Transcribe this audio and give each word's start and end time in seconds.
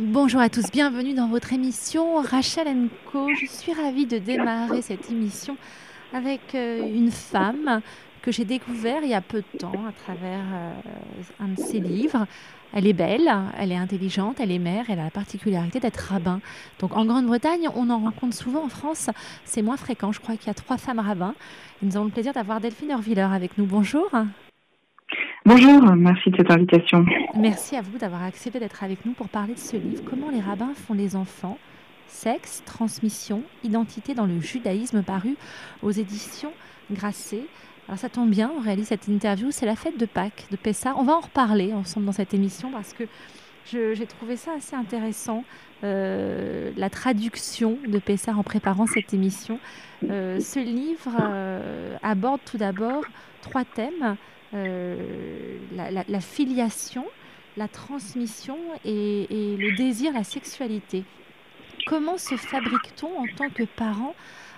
Bonjour 0.00 0.40
à 0.40 0.48
tous, 0.48 0.70
bienvenue 0.70 1.12
dans 1.12 1.26
votre 1.26 1.52
émission 1.52 2.22
Rachel 2.22 2.68
Co. 3.10 3.34
Je 3.34 3.46
suis 3.46 3.72
ravie 3.72 4.06
de 4.06 4.18
démarrer 4.18 4.80
cette 4.80 5.10
émission 5.10 5.56
avec 6.12 6.54
euh, 6.54 6.86
une 6.86 7.10
femme 7.10 7.80
que 8.22 8.30
j'ai 8.30 8.44
découvert 8.44 9.02
il 9.02 9.08
y 9.08 9.14
a 9.14 9.20
peu 9.20 9.38
de 9.38 9.58
temps 9.58 9.72
à 9.88 9.90
travers 10.04 10.44
euh, 10.54 10.72
un 11.40 11.48
de 11.48 11.60
ses 11.60 11.80
livres. 11.80 12.28
Elle 12.72 12.86
est 12.86 12.92
belle, 12.92 13.28
elle 13.58 13.72
est 13.72 13.76
intelligente, 13.76 14.36
elle 14.38 14.52
est 14.52 14.60
mère, 14.60 14.84
elle 14.88 15.00
a 15.00 15.04
la 15.04 15.10
particularité 15.10 15.80
d'être 15.80 15.96
rabbin. 15.96 16.40
Donc 16.78 16.96
en 16.96 17.04
Grande-Bretagne, 17.04 17.68
on 17.74 17.90
en 17.90 17.98
rencontre 17.98 18.36
souvent. 18.36 18.66
En 18.66 18.68
France, 18.68 19.10
c'est 19.44 19.62
moins 19.62 19.76
fréquent. 19.76 20.12
Je 20.12 20.20
crois 20.20 20.36
qu'il 20.36 20.46
y 20.46 20.50
a 20.50 20.54
trois 20.54 20.78
femmes 20.78 21.00
rabbins. 21.00 21.34
Nous 21.82 21.96
avons 21.96 22.04
le 22.04 22.12
plaisir 22.12 22.32
d'avoir 22.32 22.60
Delphine 22.60 22.92
Orviller 22.92 23.22
avec 23.22 23.58
nous. 23.58 23.66
Bonjour. 23.66 24.08
Bonjour, 25.48 25.80
merci 25.96 26.28
de 26.28 26.36
cette 26.36 26.50
invitation. 26.50 27.06
Merci 27.34 27.74
à 27.74 27.80
vous 27.80 27.96
d'avoir 27.96 28.22
accepté 28.22 28.60
d'être 28.60 28.84
avec 28.84 29.06
nous 29.06 29.12
pour 29.12 29.30
parler 29.30 29.54
de 29.54 29.58
ce 29.58 29.78
livre, 29.78 30.02
Comment 30.04 30.28
les 30.28 30.42
rabbins 30.42 30.74
font 30.74 30.92
les 30.92 31.16
enfants, 31.16 31.56
sexe, 32.06 32.62
transmission, 32.66 33.40
identité 33.64 34.12
dans 34.12 34.26
le 34.26 34.40
judaïsme 34.40 35.02
paru 35.02 35.36
aux 35.80 35.90
éditions 35.90 36.52
Grasset. 36.90 37.46
Alors 37.88 37.98
ça 37.98 38.10
tombe 38.10 38.28
bien, 38.28 38.52
on 38.58 38.60
réalise 38.60 38.88
cette 38.88 39.08
interview, 39.08 39.50
c'est 39.50 39.64
la 39.64 39.74
fête 39.74 39.98
de 39.98 40.04
Pâques, 40.04 40.44
de 40.50 40.56
Pessah. 40.58 40.92
On 40.98 41.02
va 41.02 41.14
en 41.14 41.20
reparler 41.20 41.72
ensemble 41.72 42.04
dans 42.04 42.12
cette 42.12 42.34
émission 42.34 42.70
parce 42.70 42.92
que 42.92 43.04
j'ai 43.64 44.06
trouvé 44.06 44.36
ça 44.36 44.50
assez 44.58 44.76
intéressant, 44.76 45.44
euh, 45.82 46.72
la 46.76 46.90
traduction 46.90 47.78
de 47.88 47.98
Pessah 47.98 48.34
en 48.34 48.42
préparant 48.42 48.86
cette 48.86 49.14
émission. 49.14 49.60
Euh, 50.10 50.40
ce 50.40 50.58
livre 50.58 51.16
euh, 51.18 51.96
aborde 52.02 52.40
tout 52.44 52.58
d'abord 52.58 53.02
trois 53.40 53.64
thèmes. 53.64 54.18
Euh, 54.54 55.58
la, 55.74 56.20
filiation, 56.20 57.04
la 57.56 57.68
transmission 57.68 58.56
et, 58.84 59.26
le 59.30 59.76
désir, 59.76 60.12
la 60.12 60.24
sexualité. 60.24 61.04
Comment 61.86 62.16
se 62.16 62.36
fabrique-t-on 62.36 63.18
en 63.18 63.26
tant 63.36 63.50
que 63.50 63.64
parent 63.64 64.14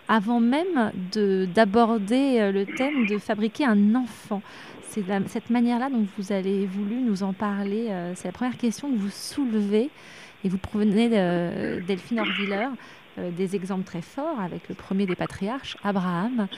avant 0.08 0.40
même 0.40 0.92
d'aborder 1.12 2.40
euh, 2.40 2.52
le 2.52 2.66
thème 2.66 3.06
de 3.06 3.18
fabriquer 3.18 3.64
un 3.64 3.94
enfant? 3.94 4.42
C'est 4.88 5.04
cette 5.28 5.50
manière-là 5.50 5.88
dont 5.88 6.06
vous 6.16 6.32
avez 6.32 6.66
voulu 6.66 6.96
nous 6.96 7.22
en 7.22 7.32
parler. 7.32 7.88
Euh, 7.90 8.12
c'est 8.16 8.28
la 8.28 8.32
première 8.32 8.56
question 8.56 8.90
que 8.90 8.96
vous 8.96 9.10
soulevez 9.10 9.90
et 10.44 10.48
vous 10.48 10.58
provenez 10.58 11.08
de 11.08 11.80
Delphine 11.86 12.20
Orviller. 12.20 12.68
Euh, 13.20 13.30
des 13.30 13.56
exemples 13.56 13.84
très 13.84 14.02
forts 14.02 14.40
avec 14.40 14.68
le 14.68 14.74
premier 14.74 15.06
des 15.06 15.14
patriarches, 15.14 15.76
Abraham. 15.82 16.48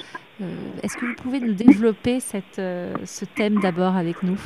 Euh, 0.40 0.44
est-ce 0.82 0.96
que 0.96 1.06
vous 1.06 1.14
pouvez 1.14 1.40
nous 1.40 1.54
développer 1.54 2.18
euh, 2.58 2.94
ce 3.04 3.24
thème 3.24 3.60
d'abord 3.60 3.96
avec 3.96 4.22
nous? 4.22 4.38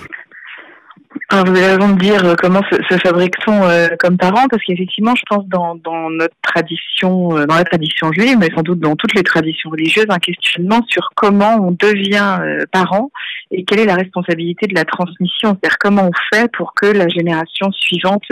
Alors, 1.28 1.46
vous 1.46 1.56
avez 1.56 1.74
raison 1.74 1.88
de 1.94 1.98
dire 1.98 2.36
comment 2.40 2.62
se, 2.70 2.98
fabrique-t-on 2.98 3.62
comme 3.98 4.16
parent, 4.16 4.46
parce 4.48 4.62
qu'effectivement, 4.62 5.14
je 5.16 5.22
pense 5.28 5.44
dans, 5.48 5.74
notre 6.10 6.34
tradition, 6.40 7.30
dans 7.30 7.56
la 7.56 7.64
tradition 7.64 8.12
juive, 8.12 8.36
mais 8.38 8.48
sans 8.54 8.62
doute 8.62 8.78
dans 8.78 8.94
toutes 8.94 9.14
les 9.14 9.24
traditions 9.24 9.70
religieuses, 9.70 10.06
un 10.08 10.18
questionnement 10.18 10.80
sur 10.88 11.10
comment 11.16 11.56
on 11.60 11.72
devient 11.72 12.38
parent 12.70 13.10
et 13.50 13.64
quelle 13.64 13.80
est 13.80 13.86
la 13.86 13.96
responsabilité 13.96 14.68
de 14.68 14.74
la 14.74 14.84
transmission, 14.84 15.50
c'est-à-dire 15.50 15.78
comment 15.78 16.08
on 16.08 16.36
fait 16.36 16.48
pour 16.52 16.74
que 16.74 16.86
la 16.86 17.08
génération 17.08 17.72
suivante 17.72 18.24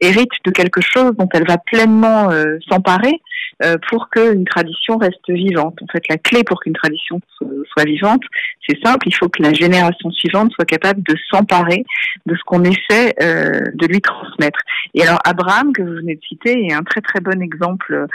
hérite 0.00 0.32
de 0.44 0.50
quelque 0.50 0.82
chose 0.82 1.12
dont 1.18 1.28
elle 1.32 1.46
va 1.46 1.56
pleinement 1.56 2.28
s'emparer 2.68 3.20
euh, 3.64 3.76
pour 3.88 4.08
qu'une 4.10 4.44
tradition 4.44 4.96
reste 4.96 5.28
vivante. 5.28 5.78
En 5.82 5.86
fait, 5.92 6.02
la 6.08 6.16
clé 6.16 6.42
pour 6.42 6.60
qu'une 6.60 6.72
tradition 6.72 7.20
soit 7.38 7.84
vivante, 7.84 8.22
c'est 8.66 8.78
simple, 8.84 9.06
il 9.06 9.14
faut 9.14 9.28
que 9.28 9.42
la 9.42 9.52
génération 9.52 10.10
suivante 10.10 10.52
soit 10.52 10.64
capable 10.64 11.02
de 11.02 11.14
s'emparer 11.30 11.84
de 12.26 12.34
qu'on 12.44 12.64
essaie 12.64 13.14
euh, 13.22 13.60
de 13.74 13.86
lui 13.86 14.00
transmettre. 14.00 14.58
Et 14.94 15.02
alors, 15.02 15.18
Abraham, 15.24 15.72
que 15.72 15.82
vous 15.82 15.94
venez 15.94 16.16
de 16.16 16.22
citer, 16.26 16.66
est 16.66 16.72
un 16.72 16.82
très 16.82 17.00
très 17.00 17.20
bon 17.20 17.40
exemple 17.42 18.06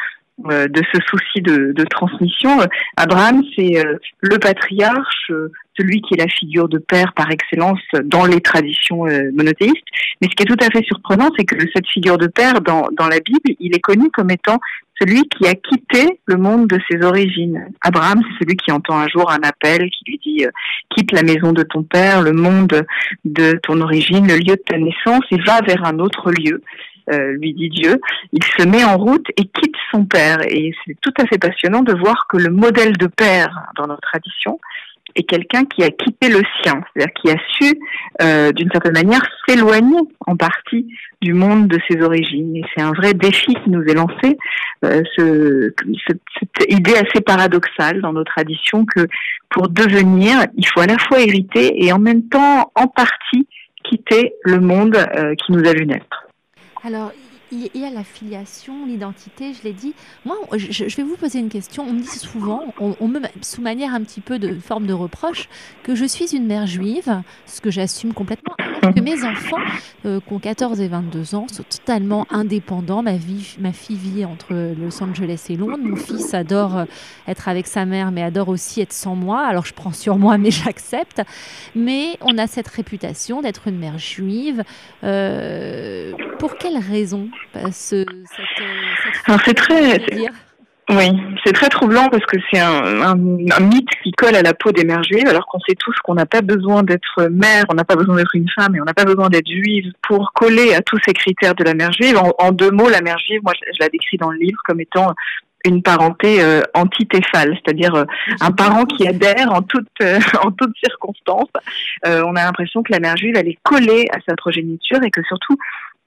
euh, 0.49 0.67
de 0.67 0.81
ce 0.93 0.99
souci 1.07 1.41
de, 1.41 1.71
de 1.73 1.83
transmission. 1.85 2.59
Abraham, 2.95 3.43
c'est 3.55 3.83
le 4.21 4.37
patriarche, 4.37 5.31
celui 5.77 6.01
qui 6.01 6.15
est 6.15 6.17
la 6.17 6.27
figure 6.27 6.67
de 6.67 6.77
père 6.77 7.13
par 7.13 7.29
excellence 7.31 7.79
dans 8.03 8.25
les 8.25 8.41
traditions 8.41 9.05
monothéistes. 9.33 9.85
Mais 10.21 10.27
ce 10.29 10.35
qui 10.35 10.43
est 10.43 10.45
tout 10.45 10.65
à 10.65 10.69
fait 10.69 10.83
surprenant, 10.83 11.29
c'est 11.37 11.45
que 11.45 11.55
cette 11.73 11.87
figure 11.87 12.17
de 12.17 12.27
père 12.27 12.61
dans, 12.61 12.89
la 12.99 13.19
Bible, 13.19 13.55
il 13.59 13.75
est 13.75 13.79
connu 13.79 14.09
comme 14.09 14.31
étant 14.31 14.59
celui 14.99 15.27
qui 15.29 15.47
a 15.47 15.53
quitté 15.53 16.19
le 16.25 16.37
monde 16.37 16.67
de 16.67 16.79
ses 16.89 17.03
origines. 17.05 17.69
Abraham, 17.81 18.21
c'est 18.23 18.43
celui 18.43 18.57
qui 18.57 18.71
entend 18.71 18.97
un 18.97 19.07
jour 19.07 19.31
un 19.31 19.41
appel 19.43 19.89
qui 19.89 20.03
lui 20.07 20.19
dit 20.23 20.45
euh, 20.45 20.49
quitte 20.95 21.11
la 21.11 21.21
maison 21.21 21.53
de 21.53 21.63
ton 21.63 21.83
père, 21.83 22.21
le 22.21 22.33
monde 22.33 22.85
de 23.25 23.59
ton 23.63 23.79
origine, 23.81 24.27
le 24.27 24.37
lieu 24.37 24.55
de 24.55 24.63
ta 24.65 24.77
naissance 24.77 25.23
et 25.31 25.37
va 25.45 25.61
vers 25.61 25.85
un 25.85 25.99
autre 25.99 26.31
lieu. 26.31 26.63
Euh, 27.09 27.33
lui 27.33 27.53
dit 27.53 27.69
Dieu, 27.69 28.01
il 28.33 28.43
se 28.43 28.63
met 28.67 28.83
en 28.83 28.97
route 28.97 29.27
et 29.37 29.45
quitte 29.45 29.75
son 29.91 30.05
père. 30.05 30.39
Et 30.49 30.73
c'est 30.85 30.97
tout 30.99 31.13
à 31.19 31.25
fait 31.25 31.37
passionnant 31.37 31.81
de 31.81 31.93
voir 31.93 32.27
que 32.27 32.37
le 32.37 32.49
modèle 32.49 32.97
de 32.97 33.07
père 33.07 33.71
dans 33.77 33.87
notre 33.87 34.01
tradition, 34.01 34.59
est 35.17 35.23
quelqu'un 35.23 35.65
qui 35.65 35.83
a 35.83 35.89
quitté 35.89 36.29
le 36.29 36.41
sien, 36.61 36.81
c'est-à-dire 36.93 37.13
qui 37.13 37.29
a 37.31 37.35
su, 37.57 37.79
euh, 38.21 38.51
d'une 38.51 38.69
certaine 38.71 38.93
manière, 38.93 39.21
s'éloigner 39.47 39.99
en 40.25 40.35
partie 40.35 40.87
du 41.21 41.33
monde 41.33 41.67
de 41.67 41.79
ses 41.89 42.01
origines. 42.01 42.55
Et 42.55 42.63
c'est 42.73 42.81
un 42.81 42.91
vrai 42.91 43.13
défi 43.13 43.53
qui 43.53 43.69
nous 43.69 43.83
est 43.83 43.93
lancé, 43.93 44.37
euh, 44.85 45.01
ce, 45.15 45.73
cette 46.39 46.71
idée 46.71 46.95
assez 46.95 47.21
paradoxale 47.21 48.01
dans 48.01 48.13
nos 48.13 48.23
traditions 48.23 48.85
que 48.85 49.07
pour 49.49 49.69
devenir, 49.69 50.45
il 50.55 50.67
faut 50.67 50.81
à 50.81 50.87
la 50.87 50.97
fois 50.97 51.19
hériter 51.19 51.83
et 51.83 51.91
en 51.91 51.99
même 51.99 52.27
temps, 52.29 52.71
en 52.75 52.87
partie, 52.87 53.47
quitter 53.83 54.33
le 54.43 54.59
monde 54.59 54.95
euh, 54.95 55.33
qui 55.35 55.51
nous 55.51 55.67
a 55.67 55.73
vu 55.73 55.85
naître. 55.85 56.27
Il 57.51 57.69
y 57.75 57.85
a 57.85 57.89
la 57.89 58.03
filiation, 58.03 58.85
l'identité, 58.85 59.53
je 59.53 59.63
l'ai 59.63 59.73
dit. 59.73 59.93
Moi, 60.25 60.35
je, 60.55 60.83
vais 60.95 61.03
vous 61.03 61.15
poser 61.15 61.39
une 61.39 61.49
question. 61.49 61.85
On 61.87 61.93
me 61.93 62.01
dit 62.01 62.07
souvent, 62.07 62.73
on, 62.79 63.07
me, 63.07 63.21
sous 63.41 63.61
manière 63.61 63.93
un 63.93 64.01
petit 64.01 64.21
peu 64.21 64.39
de 64.39 64.55
forme 64.59 64.85
de 64.85 64.93
reproche, 64.93 65.47
que 65.83 65.95
je 65.95 66.05
suis 66.05 66.35
une 66.35 66.45
mère 66.45 66.67
juive, 66.67 67.21
ce 67.45 67.61
que 67.61 67.71
j'assume 67.71 68.13
complètement, 68.13 68.55
que 68.81 68.99
mes 68.99 69.23
enfants, 69.23 69.57
euh, 70.05 70.19
qui 70.19 70.33
ont 70.33 70.39
14 70.39 70.81
et 70.81 70.87
22 70.87 71.35
ans, 71.35 71.47
sont 71.47 71.63
totalement 71.63 72.27
indépendants. 72.29 73.01
Ma, 73.01 73.13
ma 73.59 73.71
fille 73.71 73.97
vit 73.97 74.25
entre 74.25 74.53
Los 74.77 75.01
Angeles 75.01 75.45
et 75.49 75.55
Londres. 75.55 75.79
Mon 75.81 75.95
fils 75.95 76.33
adore 76.33 76.77
euh, 76.77 76.85
être 77.27 77.47
avec 77.47 77.67
sa 77.67 77.85
mère, 77.85 78.11
mais 78.11 78.23
adore 78.23 78.49
aussi 78.49 78.81
être 78.81 78.93
sans 78.93 79.15
moi. 79.15 79.45
Alors, 79.45 79.65
je 79.65 79.73
prends 79.73 79.93
sur 79.93 80.17
moi, 80.17 80.37
mais 80.37 80.51
j'accepte. 80.51 81.21
Mais 81.75 82.17
on 82.21 82.37
a 82.37 82.47
cette 82.47 82.67
réputation 82.67 83.41
d'être 83.41 83.67
une 83.67 83.77
mère 83.77 83.97
juive. 83.97 84.63
Euh, 85.03 86.11
pour 86.39 86.55
quelle 86.57 86.77
raison 87.53 87.71
ce, 87.71 88.05
c'est 89.45 89.53
très. 89.53 89.99
Oui, 90.89 91.09
c'est 91.43 91.51
très 91.51 91.67
troublant 91.67 92.07
parce 92.07 92.25
que 92.25 92.37
c'est 92.49 92.61
un, 92.61 93.15
mythe 93.15 93.89
qui 94.01 94.13
colle 94.13 94.35
à 94.35 94.41
la 94.41 94.53
peau 94.53 94.71
des 94.71 94.85
mères 94.85 95.03
juives, 95.03 95.27
alors 95.27 95.45
qu'on 95.45 95.59
sait 95.59 95.75
tous 95.77 95.93
qu'on 96.01 96.13
n'a 96.13 96.25
pas 96.25 96.41
besoin 96.41 96.81
d'être 96.83 97.27
mère, 97.29 97.65
on 97.69 97.73
n'a 97.73 97.83
pas 97.83 97.97
besoin 97.97 98.15
d'être 98.15 98.35
une 98.35 98.47
femme 98.55 98.73
et 98.73 98.79
on 98.79 98.85
n'a 98.85 98.93
pas 98.93 99.03
besoin 99.03 99.27
d'être 99.27 99.49
juive 99.49 99.91
pour 100.07 100.31
coller 100.31 100.73
à 100.73 100.81
tous 100.81 100.97
ces 101.05 101.11
critères 101.11 101.55
de 101.55 101.65
la 101.65 101.73
mère 101.73 101.91
juive. 101.91 102.17
En, 102.39 102.51
deux 102.53 102.71
mots, 102.71 102.87
la 102.87 103.01
mère 103.01 103.19
juive, 103.19 103.41
moi 103.43 103.51
je, 103.53 103.79
la 103.81 103.89
décris 103.89 104.15
dans 104.15 104.31
le 104.31 104.39
livre 104.39 104.61
comme 104.63 104.79
étant 104.79 105.13
une 105.65 105.83
parenté 105.83 106.41
euh, 106.41 106.61
antitéphale, 106.73 107.57
c'est-à-dire 107.61 107.93
euh, 107.95 108.05
un 108.39 108.51
parent 108.51 108.85
qui 108.85 109.05
adhère 109.05 109.51
en 109.51 109.61
toutes 109.61 109.87
euh, 110.01 110.19
en 110.41 110.51
toutes 110.51 110.75
circonstances. 110.81 111.51
on 112.05 112.35
a 112.35 112.45
l'impression 112.45 112.81
que 112.81 112.93
la 112.93 112.99
mère 112.99 113.17
juive 113.17 113.35
elle 113.35 113.49
est 113.49 113.59
collée 113.63 114.07
à 114.13 114.19
sa 114.25 114.37
progéniture 114.37 115.03
et 115.03 115.11
que 115.11 115.21
surtout 115.23 115.57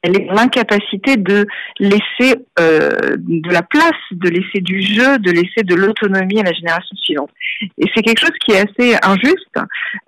l'incapacité 0.05 1.17
de 1.17 1.47
laisser 1.79 2.37
euh, 2.59 3.17
de 3.19 3.51
la 3.51 3.63
place, 3.63 3.93
de 4.13 4.29
laisser 4.29 4.61
du 4.61 4.81
jeu, 4.81 5.19
de 5.19 5.31
laisser 5.31 5.63
de 5.63 5.75
l'autonomie 5.75 6.41
à 6.41 6.45
la 6.45 6.53
génération 6.53 6.97
suivante. 6.97 7.31
Et 7.79 7.85
c'est 7.95 8.03
quelque 8.03 8.21
chose 8.21 8.37
qui 8.45 8.53
est 8.53 8.61
assez 8.61 8.97
injuste 9.03 9.59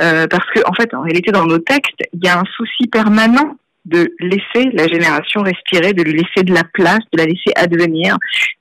euh, 0.01 0.27
parce 0.29 0.49
que 0.55 0.61
en 0.67 0.73
fait, 0.73 0.95
en 0.95 1.03
réalité, 1.03 1.31
dans 1.31 1.45
nos 1.45 1.59
textes, 1.59 2.01
il 2.13 2.25
y 2.25 2.29
a 2.29 2.39
un 2.39 2.45
souci 2.57 2.87
permanent 2.87 3.57
de 3.84 4.15
laisser 4.20 4.70
la 4.72 4.87
génération 4.87 5.43
respirer, 5.43 5.93
de 5.93 6.03
lui 6.03 6.12
laisser 6.12 6.44
de 6.44 6.54
la 6.54 6.62
place, 6.65 7.00
de 7.12 7.19
la 7.19 7.25
laisser 7.25 7.52
advenir. 7.56 8.17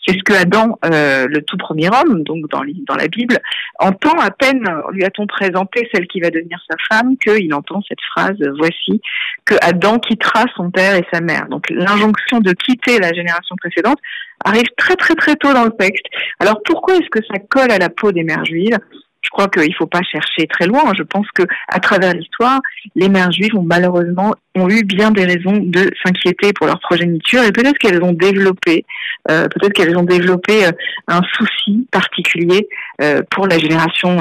C'est 0.06 0.14
ce 0.14 0.24
que 0.24 0.34
Adam, 0.34 0.80
euh, 0.86 1.28
le 1.28 1.42
tout 1.44 1.58
premier 1.58 1.90
homme, 1.90 2.24
donc 2.24 2.50
dans, 2.50 2.64
dans 2.88 2.96
la 2.96 3.08
Bible, 3.08 3.38
entend 3.78 4.18
à 4.20 4.32
peine, 4.32 4.64
lui 4.92 5.04
a-t-on 5.04 5.28
présenté 5.28 5.88
celle 5.94 6.08
qui 6.08 6.20
va 6.22 6.32
devenir 6.32 6.60
sa 6.70 6.76
femme, 6.90 7.18
qu'il 7.18 7.54
entend 7.54 7.82
cette 7.88 8.02
phrase, 8.14 8.38
voici, 8.58 9.02
que 9.46 9.56
Adam 9.62 10.00
quittera 10.00 10.46
son 10.56 10.72
père 10.72 10.96
et 10.96 11.06
sa 11.14 11.22
mère. 11.22 11.48
Donc 11.50 11.70
l'injonction 11.70 12.40
de 12.40 12.54
quitter 12.54 12.98
la 13.00 13.14
génération 13.14 13.56
précédente 13.58 14.00
arrive 14.44 14.70
très 14.76 14.96
très 14.96 15.14
très 15.14 15.36
tôt 15.36 15.54
dans 15.54 15.66
le 15.66 15.72
texte. 15.78 16.06
Alors 16.40 16.62
pourquoi 16.66 16.96
est-ce 16.96 17.10
que 17.12 17.24
ça 17.32 17.38
colle 17.38 17.72
à 17.72 17.78
la 17.78 17.90
peau 17.90 18.12
des 18.12 18.24
mères 18.24 18.46
juives? 18.46 18.78
Je 19.22 19.30
crois 19.30 19.48
qu'il 19.48 19.70
ne 19.70 19.76
faut 19.78 19.88
pas 19.88 20.02
chercher 20.02 20.48
très 20.48 20.66
loin. 20.66 20.92
Je 20.98 21.04
pense 21.04 21.28
que 21.34 21.44
à 21.68 21.80
travers 21.80 22.14
l'histoire, 22.14 22.60
les 22.96 23.10
mères 23.10 23.32
juives 23.32 23.56
ont 23.56 23.64
malheureusement 23.64 24.34
ont 24.56 24.70
eu 24.70 24.84
bien 24.84 25.12
des 25.12 25.24
raisons 25.24 25.58
de 25.58 25.90
s'inquiéter 26.04 26.52
pour 26.54 26.68
leur 26.68 26.80
progéniture 26.80 27.44
et 27.44 27.52
peut-être 27.52 27.78
qu'elles 27.78 28.04
ont 28.04 28.12
développé, 28.12 28.86
euh, 29.30 29.48
peut-être 29.48 29.74
qu'elles 29.74 29.98
ont 29.98 30.04
développé 30.04 30.66
euh, 30.66 30.72
un 31.08 31.22
souci 31.38 31.88
particulier 31.92 32.68
euh, 33.02 33.22
pour 33.30 33.48
la 33.48 33.58
génération 33.58 34.18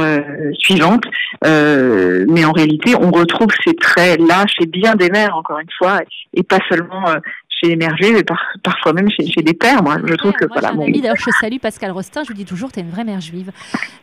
suivante. 0.55 1.05
mais 1.43 2.45
en 2.45 2.53
réalité, 2.53 2.95
on 2.95 3.11
retrouve 3.11 3.49
ces 3.65 3.75
traits 3.75 4.21
là 4.21 4.45
chez 4.47 4.67
bien 4.67 4.95
des 4.95 5.11
mères, 5.11 5.37
encore 5.37 5.59
une 5.59 5.71
fois, 5.77 6.01
et 6.35 6.43
pas 6.43 6.59
seulement 6.69 7.05
chez 7.61 7.69
les 7.69 7.77
mères 7.77 7.97
juives 7.97 8.17
et 8.17 8.25
parfois 8.63 8.93
même 8.93 9.11
chez, 9.11 9.43
des 9.43 9.55
pères. 9.55 9.83
Moi, 9.83 9.99
je 10.05 10.15
trouve 10.15 10.33
que 10.33 10.47
moi, 10.47 10.57
voilà. 10.61 10.75
Mon... 10.75 10.89
D'ailleurs, 10.89 11.17
je 11.17 11.31
salue 11.41 11.59
Pascal 11.59 11.91
Rostin. 11.91 12.23
Je 12.25 12.29
lui 12.29 12.37
dis 12.37 12.45
toujours, 12.45 12.73
tu 12.73 12.81
es 12.81 12.83
une 12.83 12.91
vraie 12.91 13.05
mère 13.05 13.21
juive. 13.21 13.51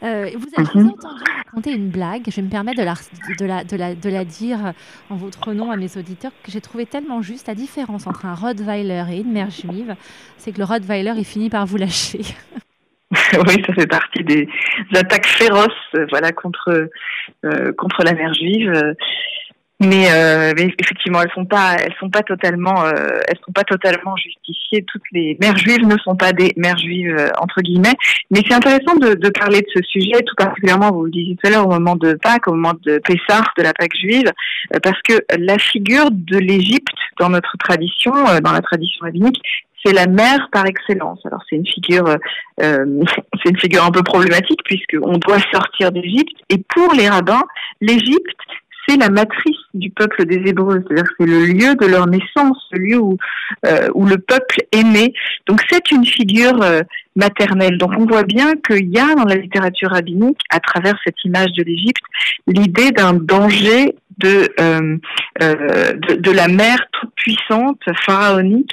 Euh, 0.04 0.30
vous 0.36 0.48
avez 0.58 0.80
mhm. 0.80 0.90
entendu 0.92 1.24
raconter 1.46 1.74
une 1.74 1.90
blague. 1.90 2.24
Je 2.30 2.42
me 2.42 2.50
permets 2.50 2.74
de 2.74 2.84
la, 2.84 2.94
de, 3.40 3.46
la, 3.46 3.64
de, 3.64 3.76
la, 3.76 3.96
de 3.96 4.10
la 4.10 4.26
dire 4.26 4.74
en 5.10 5.16
votre 5.16 5.54
nom 5.54 5.72
à 5.72 5.78
mes 5.78 5.98
auditeurs 5.98 6.32
que 6.44 6.52
j'ai 6.52 6.62
trouvé 6.62 6.86
tellement 6.86 7.22
juste. 7.22 7.48
La 7.48 7.56
différence 7.56 8.08
entre 8.08 8.26
un 8.26 8.36
Rottweiler 8.36 9.04
et 9.12 9.18
une 9.22 9.32
mère 9.32 9.50
juive, 9.50 9.96
c'est 10.38 10.52
que 10.52 10.60
le 10.60 10.66
Rottweiler, 10.66 11.14
il 11.18 11.26
finit 11.26 11.50
par 11.50 11.66
vous 11.66 11.78
lâcher. 11.78 12.22
oui, 13.12 13.64
ça 13.66 13.74
fait 13.74 13.88
partie 13.88 14.24
des 14.24 14.50
attaques 14.94 15.26
féroces, 15.26 15.72
euh, 15.96 16.06
voilà, 16.10 16.34
contre 16.34 16.90
euh, 17.46 17.72
contre 17.74 18.04
la 18.04 18.14
mère 18.14 18.34
juive. 18.34 18.72
Mais, 19.80 20.08
euh, 20.12 20.54
mais, 20.58 20.74
effectivement, 20.80 21.22
elles 21.22 21.32
sont 21.36 21.46
pas, 21.46 21.76
elles 21.76 21.94
sont 22.00 22.10
pas 22.10 22.24
totalement, 22.24 22.84
euh, 22.86 23.20
elles 23.28 23.38
sont 23.46 23.52
pas 23.52 23.64
totalement 23.64 24.16
justifiées. 24.16 24.84
Toutes 24.84 25.04
les 25.12 25.38
mères 25.40 25.58
juives 25.58 25.86
ne 25.86 25.98
sont 26.00 26.16
pas 26.16 26.34
des 26.34 26.54
mères 26.58 26.78
juives 26.80 27.16
euh, 27.16 27.30
entre 27.40 27.62
guillemets. 27.62 27.96
Mais 28.32 28.42
c'est 28.48 28.56
intéressant 28.56 28.96
de, 28.96 29.14
de, 29.14 29.30
parler 29.30 29.62
de 29.62 29.68
ce 29.74 29.82
sujet, 29.84 30.22
tout 30.26 30.36
particulièrement, 30.36 30.92
vous 30.92 31.06
le 31.06 31.12
disiez 31.12 31.36
tout 31.36 31.48
à 31.48 31.52
l'heure, 31.52 31.68
au 31.68 31.72
moment 31.72 31.96
de 31.96 32.14
Pâques, 32.14 32.48
au 32.48 32.54
moment 32.54 32.74
de 32.84 33.00
Pessah, 33.00 33.44
de 33.58 33.64
la 33.64 33.74
Pâque 33.74 33.96
juive, 33.96 34.32
euh, 34.74 34.80
parce 34.82 35.02
que 35.04 35.14
la 35.38 35.58
figure 35.58 36.10
de 36.12 36.38
l'Égypte 36.38 36.98
dans 37.20 37.30
notre 37.30 37.56
tradition, 37.58 38.14
euh, 38.28 38.40
dans 38.40 38.52
la 38.52 38.62
tradition 38.62 39.06
rabbinique, 39.06 39.42
c'est 39.86 39.94
la 39.94 40.08
mère 40.08 40.50
par 40.52 40.66
excellence. 40.66 41.20
Alors 41.26 41.42
c'est 41.50 41.56
une 41.56 41.68
figure, 41.68 42.08
euh, 42.08 42.18
c'est 43.44 43.50
une 43.50 43.60
figure 43.60 43.86
un 43.86 43.92
peu 43.92 44.04
problématique 44.04 44.60
puisque 44.66 44.98
on 45.02 45.18
doit 45.18 45.40
sortir 45.54 45.92
d'Égypte. 45.92 46.36
Et 46.50 46.58
pour 46.58 46.94
les 46.94 47.08
rabbins, 47.08 47.44
l'Égypte 47.80 48.36
c'est 48.88 48.98
la 48.98 49.10
matrice 49.10 49.58
du 49.74 49.90
peuple 49.90 50.26
des 50.26 50.50
Hébreux, 50.50 50.84
c'est-à-dire 50.88 51.12
c'est 51.20 51.26
le 51.26 51.46
lieu 51.46 51.76
de 51.76 51.86
leur 51.86 52.08
naissance, 52.08 52.58
le 52.72 52.80
lieu 52.80 53.00
où, 53.00 53.18
euh, 53.66 53.88
le 53.96 54.18
peuple 54.18 54.62
est 54.72 54.84
né. 54.84 55.14
Donc 55.46 55.62
c'est 55.70 55.92
une 55.92 56.06
figure 56.06 56.62
euh, 56.62 56.82
maternelle. 57.16 57.78
Donc 57.78 57.92
on 57.98 58.06
voit 58.06 58.24
bien 58.24 58.54
qu'il 58.56 58.90
y 58.90 59.00
a 59.00 59.16
dans 59.16 59.26
la 59.26 59.36
littérature 59.36 59.92
rabbinique, 59.92 60.40
à 60.50 60.60
travers 60.60 60.98
cette 61.04 61.24
image 61.26 61.52
de 61.54 61.64
l'Égypte, 61.64 62.04
l'idée 62.48 62.92
d'un 62.92 63.14
danger 63.14 63.96
de, 64.20 64.50
euh, 64.60 64.98
de 65.40 66.32
la 66.32 66.48
mère 66.48 66.80
toute 66.92 67.14
puissante, 67.16 67.82
pharaonique, 68.06 68.72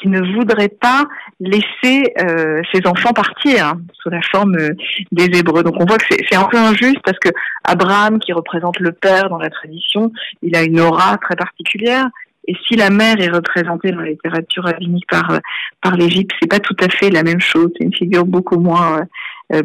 qui 0.00 0.08
ne 0.08 0.20
voudrait 0.34 0.68
pas 0.68 1.04
laisser 1.40 2.12
euh, 2.20 2.60
ses 2.72 2.86
enfants 2.86 3.12
partir 3.12 3.66
hein, 3.66 3.80
sous 3.94 4.10
la 4.10 4.20
forme 4.22 4.56
euh, 4.56 4.74
des 5.12 5.26
Hébreux. 5.38 5.62
Donc 5.62 5.74
on 5.80 5.84
voit 5.84 5.98
que 5.98 6.04
c'est 6.08 6.36
un 6.36 6.44
peu 6.44 6.58
injuste 6.58 7.00
parce 7.04 7.18
que 7.18 7.30
Abraham, 7.64 8.18
qui 8.18 8.32
représente 8.32 8.78
le 8.80 8.92
père 8.92 9.28
dans 9.28 9.38
la 9.38 9.50
tradition, 9.50 10.12
il 10.42 10.56
a 10.56 10.62
une 10.62 10.80
aura 10.80 11.18
très 11.18 11.36
particulière. 11.36 12.08
Et 12.48 12.54
si 12.66 12.74
la 12.74 12.90
mère 12.90 13.20
est 13.20 13.28
représentée 13.28 13.92
dans 13.92 14.00
la 14.00 14.10
littérature 14.10 14.64
rabbinique 14.64 15.06
par 15.08 15.30
euh, 15.30 15.38
par 15.80 15.96
l'Égypte, 15.96 16.32
c'est 16.40 16.48
pas 16.48 16.58
tout 16.58 16.76
à 16.80 16.88
fait 16.88 17.10
la 17.10 17.22
même 17.22 17.40
chose. 17.40 17.70
C'est 17.76 17.84
une 17.84 17.94
figure 17.94 18.24
beaucoup 18.24 18.58
moins 18.58 18.98
euh, 18.98 19.04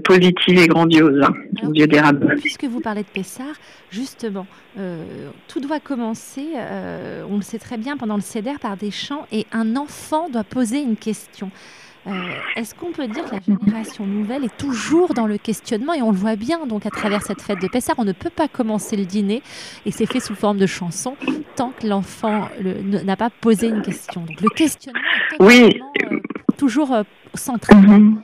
positive 0.04 0.60
et 0.60 0.68
grandiose, 0.68 1.22
hein, 1.24 1.34
Dieu 1.72 1.88
des 1.88 2.00
rabbins. 2.00 2.36
Puisque 2.40 2.66
vous 2.66 2.82
parlez 2.82 3.04
de 3.04 3.08
Pessar, 3.08 3.48
justement, 3.90 4.46
euh, 4.78 5.30
tout 5.48 5.60
doit 5.60 5.80
commencer, 5.80 6.50
euh, 6.56 7.24
on 7.30 7.38
le 7.38 7.42
sait 7.42 7.60
très 7.60 7.78
bien, 7.78 7.98
pendant 7.98 8.16
le 8.16 8.22
CEDER 8.22 8.56
par 8.60 8.78
des 8.78 8.92
chants 8.92 9.26
et 9.32 9.46
un 9.52 9.76
enfant 9.76 10.30
doit 10.30 10.44
poser 10.44 10.82
une 10.82 10.98
question. 10.98 11.52
Est-ce 12.56 12.74
qu'on 12.74 12.94
peut 12.94 13.08
dire 13.08 13.26
que 13.26 13.36
la 13.36 13.42
génération 13.42 14.06
nouvelle 14.06 14.46
est 14.46 14.58
toujours 14.58 15.14
dans 15.14 15.28
le 15.28 15.38
questionnement 15.38 15.94
et 15.94 16.02
on 16.02 16.12
le 16.12 16.18
voit 16.18 16.38
bien 16.38 16.66
donc 16.66 16.86
à 16.86 16.90
travers 16.90 17.22
cette 17.22 17.42
fête 17.42 17.62
de 17.62 17.68
Pessar, 17.68 17.96
on 17.98 18.06
ne 18.06 18.14
peut 18.14 18.30
pas 18.30 18.48
commencer 18.48 18.96
le 18.96 19.04
dîner 19.04 19.44
et 19.86 19.92
c'est 19.92 20.06
fait 20.06 20.22
sous 20.22 20.34
forme 20.34 20.58
de 20.58 20.68
chanson 20.68 21.18
tant 21.58 21.74
que 21.78 21.86
l'enfant 21.86 22.48
n'a 22.62 23.18
pas 23.18 23.30
posé 23.30 23.68
une 23.68 23.82
question. 23.82 24.22
Donc 24.22 24.40
le 24.40 24.48
questionnement 24.48 25.02
est 25.38 25.44
oui. 25.44 25.82
toujours 26.56 26.96
central. 27.34 27.82
Mhm. 27.82 28.22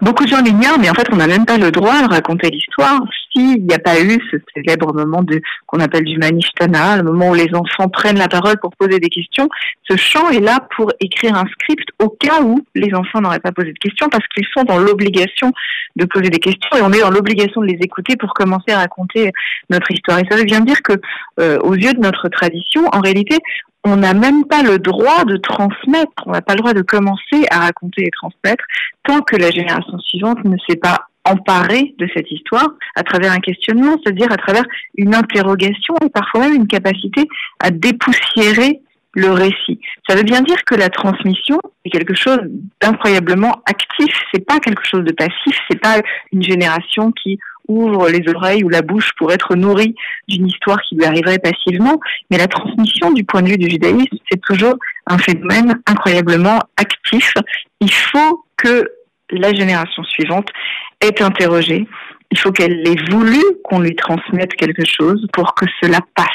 Beaucoup 0.00 0.24
de 0.24 0.28
gens 0.28 0.42
l'ignorent, 0.42 0.78
mais 0.78 0.90
en 0.90 0.94
fait, 0.94 1.06
on 1.12 1.16
n'a 1.16 1.26
même 1.26 1.46
pas 1.46 1.58
le 1.58 1.70
droit 1.70 2.02
de 2.02 2.08
raconter 2.08 2.50
l'histoire 2.50 3.00
s'il 3.30 3.64
n'y 3.66 3.74
a 3.74 3.78
pas 3.78 4.00
eu 4.00 4.18
ce 4.30 4.36
célèbre 4.54 4.92
moment 4.94 5.22
de 5.22 5.40
qu'on 5.66 5.80
appelle 5.80 6.04
du 6.04 6.18
manishtana, 6.18 6.96
le 6.96 7.02
moment 7.04 7.30
où 7.30 7.34
les 7.34 7.54
enfants 7.54 7.88
prennent 7.88 8.18
la 8.18 8.28
parole 8.28 8.56
pour 8.60 8.74
poser 8.76 8.98
des 8.98 9.08
questions. 9.08 9.48
Ce 9.88 9.96
chant 9.96 10.30
est 10.30 10.40
là 10.40 10.66
pour 10.76 10.92
écrire 11.00 11.36
un 11.36 11.46
script 11.46 11.88
au 11.98 12.08
cas 12.08 12.42
où 12.42 12.64
les 12.74 12.92
enfants 12.94 13.20
n'auraient 13.20 13.40
pas 13.40 13.52
posé 13.52 13.72
de 13.72 13.78
questions, 13.78 14.08
parce 14.08 14.26
qu'ils 14.28 14.46
sont 14.56 14.64
dans 14.64 14.78
l'obligation 14.78 15.52
de 15.96 16.04
poser 16.04 16.30
des 16.30 16.38
questions 16.38 16.76
et 16.76 16.82
on 16.82 16.92
est 16.92 17.00
dans 17.00 17.10
l'obligation 17.10 17.60
de 17.60 17.66
les 17.66 17.78
écouter 17.80 18.16
pour 18.16 18.32
commencer 18.34 18.72
à 18.72 18.78
raconter 18.78 19.32
notre 19.68 19.90
histoire. 19.90 20.18
Et 20.18 20.24
ça 20.30 20.36
veut 20.36 20.44
bien 20.44 20.60
dire 20.60 20.82
que, 20.82 20.94
euh, 21.40 21.58
aux 21.60 21.74
yeux 21.74 21.92
de 21.92 22.00
notre 22.00 22.28
tradition, 22.28 22.86
en 22.92 23.00
réalité, 23.00 23.38
on 23.84 23.96
n'a 23.96 24.14
même 24.14 24.44
pas 24.44 24.62
le 24.62 24.78
droit 24.78 25.24
de 25.24 25.36
transmettre, 25.36 26.12
on 26.26 26.32
n'a 26.32 26.42
pas 26.42 26.54
le 26.54 26.58
droit 26.58 26.74
de 26.74 26.82
commencer 26.82 27.46
à 27.50 27.60
raconter 27.60 28.04
et 28.04 28.10
transmettre 28.10 28.64
tant 29.04 29.20
que 29.20 29.36
la 29.36 29.50
génération 29.50 29.98
suivante 29.98 30.44
ne 30.44 30.56
s'est 30.68 30.76
pas 30.76 31.06
emparée 31.24 31.94
de 31.98 32.08
cette 32.14 32.30
histoire 32.30 32.68
à 32.96 33.02
travers 33.02 33.32
un 33.32 33.40
questionnement, 33.40 33.96
c'est-à-dire 34.02 34.32
à 34.32 34.36
travers 34.36 34.64
une 34.96 35.14
interrogation 35.14 35.94
et 36.04 36.08
parfois 36.08 36.40
même 36.40 36.54
une 36.54 36.66
capacité 36.66 37.26
à 37.58 37.70
dépoussiérer 37.70 38.80
le 39.14 39.32
récit. 39.32 39.80
Ça 40.08 40.14
veut 40.14 40.22
bien 40.22 40.40
dire 40.42 40.62
que 40.64 40.74
la 40.74 40.88
transmission 40.88 41.60
est 41.84 41.90
quelque 41.90 42.14
chose 42.14 42.38
d'incroyablement 42.80 43.60
actif. 43.66 44.14
C'est 44.32 44.46
pas 44.46 44.60
quelque 44.60 44.86
chose 44.86 45.04
de 45.04 45.12
passif. 45.12 45.56
C'est 45.68 45.80
pas 45.80 46.00
une 46.32 46.42
génération 46.42 47.10
qui 47.12 47.38
ouvre 47.70 48.08
les 48.08 48.22
oreilles 48.34 48.64
ou 48.64 48.68
la 48.68 48.82
bouche 48.82 49.10
pour 49.18 49.32
être 49.32 49.54
nourrie 49.54 49.94
d'une 50.28 50.46
histoire 50.46 50.80
qui 50.82 50.96
lui 50.96 51.04
arriverait 51.04 51.38
passivement. 51.38 52.00
Mais 52.30 52.38
la 52.38 52.48
transmission 52.48 53.12
du 53.12 53.24
point 53.24 53.42
de 53.42 53.48
vue 53.48 53.58
du 53.58 53.70
judaïsme, 53.70 54.16
c'est 54.30 54.40
toujours 54.40 54.74
un 55.06 55.18
phénomène 55.18 55.80
incroyablement 55.86 56.60
actif. 56.76 57.34
Il 57.80 57.92
faut 57.92 58.44
que 58.56 58.90
la 59.30 59.52
génération 59.54 60.02
suivante 60.04 60.48
ait 61.00 61.22
interrogé. 61.22 61.86
Il 62.32 62.38
faut 62.38 62.52
qu'elle 62.52 62.86
ait 62.86 63.10
voulu 63.10 63.40
qu'on 63.64 63.80
lui 63.80 63.96
transmette 63.96 64.54
quelque 64.54 64.84
chose 64.84 65.26
pour 65.32 65.54
que 65.54 65.66
cela 65.82 65.98
passe. 66.14 66.26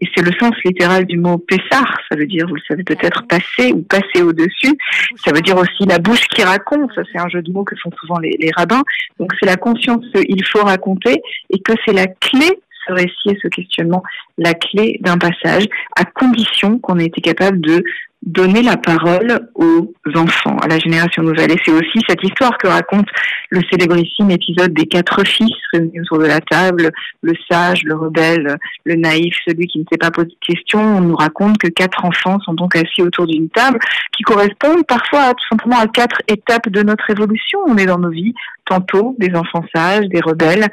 Et 0.00 0.08
c'est 0.14 0.22
le 0.22 0.32
sens 0.38 0.52
littéral 0.64 1.06
du 1.06 1.18
mot 1.18 1.38
Pessar. 1.38 1.98
Ça 2.10 2.16
veut 2.16 2.26
dire, 2.26 2.46
vous 2.46 2.54
le 2.54 2.62
savez 2.68 2.84
peut-être, 2.84 3.26
passer 3.26 3.72
ou 3.72 3.82
passer 3.82 4.22
au-dessus. 4.22 4.76
Ça 5.24 5.32
veut 5.32 5.40
dire 5.40 5.56
aussi 5.56 5.86
la 5.86 5.98
bouche 5.98 6.26
qui 6.28 6.42
raconte. 6.42 6.92
Ça, 6.94 7.02
c'est 7.12 7.18
un 7.18 7.28
jeu 7.28 7.42
de 7.42 7.50
mots 7.50 7.64
que 7.64 7.76
font 7.76 7.90
souvent 8.00 8.18
les, 8.18 8.36
les 8.38 8.50
rabbins. 8.54 8.82
Donc, 9.18 9.32
c'est 9.40 9.46
la 9.46 9.56
conscience 9.56 10.04
qu'il 10.14 10.44
faut 10.46 10.64
raconter 10.64 11.22
et 11.50 11.58
que 11.60 11.72
c'est 11.84 11.94
la 11.94 12.06
clé 12.06 12.50
ce 12.86 12.92
récit 12.92 13.30
et 13.30 13.38
ce 13.42 13.48
questionnement 13.48 14.02
la 14.38 14.54
clé 14.54 14.98
d'un 15.00 15.18
passage, 15.18 15.66
à 15.96 16.04
condition 16.04 16.78
qu'on 16.78 16.98
ait 16.98 17.06
été 17.06 17.20
capable 17.20 17.60
de 17.60 17.82
donner 18.22 18.62
la 18.62 18.76
parole 18.76 19.48
aux 19.54 19.92
enfants, 20.16 20.56
à 20.58 20.66
la 20.66 20.78
génération 20.78 21.22
nouvelle. 21.22 21.52
Et 21.52 21.60
c'est 21.64 21.72
aussi 21.72 22.00
cette 22.08 22.22
histoire 22.24 22.58
que 22.58 22.66
raconte 22.66 23.06
le 23.50 23.60
célébrissime 23.70 24.30
épisode 24.30 24.72
des 24.72 24.86
quatre 24.86 25.24
fils 25.24 25.54
réunis 25.72 26.00
autour 26.00 26.18
de 26.18 26.26
la 26.26 26.40
table, 26.40 26.90
le 27.22 27.34
sage, 27.48 27.84
le 27.84 27.94
rebelle, 27.94 28.56
le 28.84 28.94
naïf, 28.96 29.34
celui 29.46 29.68
qui 29.68 29.78
ne 29.78 29.84
s'est 29.90 29.98
pas 29.98 30.10
posé 30.10 30.28
de 30.28 30.54
questions. 30.54 30.80
On 30.80 31.02
nous 31.02 31.14
raconte 31.14 31.58
que 31.58 31.68
quatre 31.68 32.04
enfants 32.04 32.40
sont 32.40 32.54
donc 32.54 32.74
assis 32.74 33.02
autour 33.02 33.26
d'une 33.26 33.48
table 33.48 33.78
qui 34.16 34.24
correspondent 34.24 34.86
parfois 34.86 35.32
tout 35.34 35.46
simplement 35.50 35.78
à 35.78 35.86
quatre 35.86 36.20
étapes 36.26 36.68
de 36.68 36.82
notre 36.82 37.08
évolution. 37.10 37.60
On 37.66 37.76
est 37.76 37.86
dans 37.86 37.98
nos 37.98 38.10
vies, 38.10 38.34
tantôt 38.64 39.14
des 39.18 39.34
enfants 39.36 39.64
sages, 39.72 40.06
des 40.08 40.20
rebelles, 40.20 40.66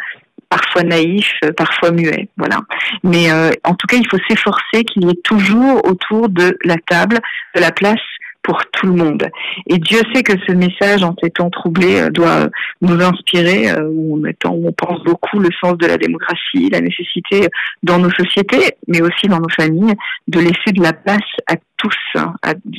parfois 0.53 0.83
naïf, 0.83 1.33
euh, 1.43 1.51
parfois 1.51 1.91
muet, 1.91 2.29
voilà. 2.38 2.60
Mais 3.03 3.31
euh, 3.31 3.50
en 3.63 3.74
tout 3.74 3.88
cas, 3.88 3.98
il 3.98 4.07
faut 4.07 4.19
s'efforcer 4.29 4.83
qu'il 4.83 5.05
y 5.05 5.10
ait 5.10 5.22
toujours 5.24 5.83
autour 5.86 6.29
de 6.29 6.57
la 6.63 6.75
table 6.77 7.19
de 7.55 7.62
la 7.62 7.72
place 7.72 8.00
pour 8.44 8.62
tout 8.74 8.88
le 8.88 8.94
monde. 8.94 9.30
Et 9.68 9.78
Dieu 9.78 10.00
sait 10.14 10.22
que 10.22 10.34
ce 10.48 10.52
message, 10.52 11.04
en 11.04 11.16
ces 11.24 11.32
temps 11.32 11.50
troublés, 11.50 12.02
euh, 12.02 12.10
doit 12.10 12.50
nous 12.82 13.02
inspirer, 13.02 13.72
on, 13.78 14.22
où 14.22 14.68
on 14.68 14.72
pense 14.74 15.02
beaucoup 15.04 15.40
le 15.40 15.50
sens 15.60 15.78
de 15.78 15.88
la 15.88 15.98
démocratie, 15.98 16.70
la 16.70 16.82
nécessité 16.82 17.48
dans 17.82 18.00
nos 18.00 18.12
sociétés, 18.12 18.76
mais 18.88 19.02
aussi 19.02 19.28
dans 19.28 19.40
nos 19.40 19.50
familles, 19.50 19.96
de 20.28 20.40
laisser 20.40 20.72
de 20.74 20.82
la 20.82 20.94
place 20.94 21.22
à 21.48 21.56
tous, 21.78 21.96
hein, 22.16 22.34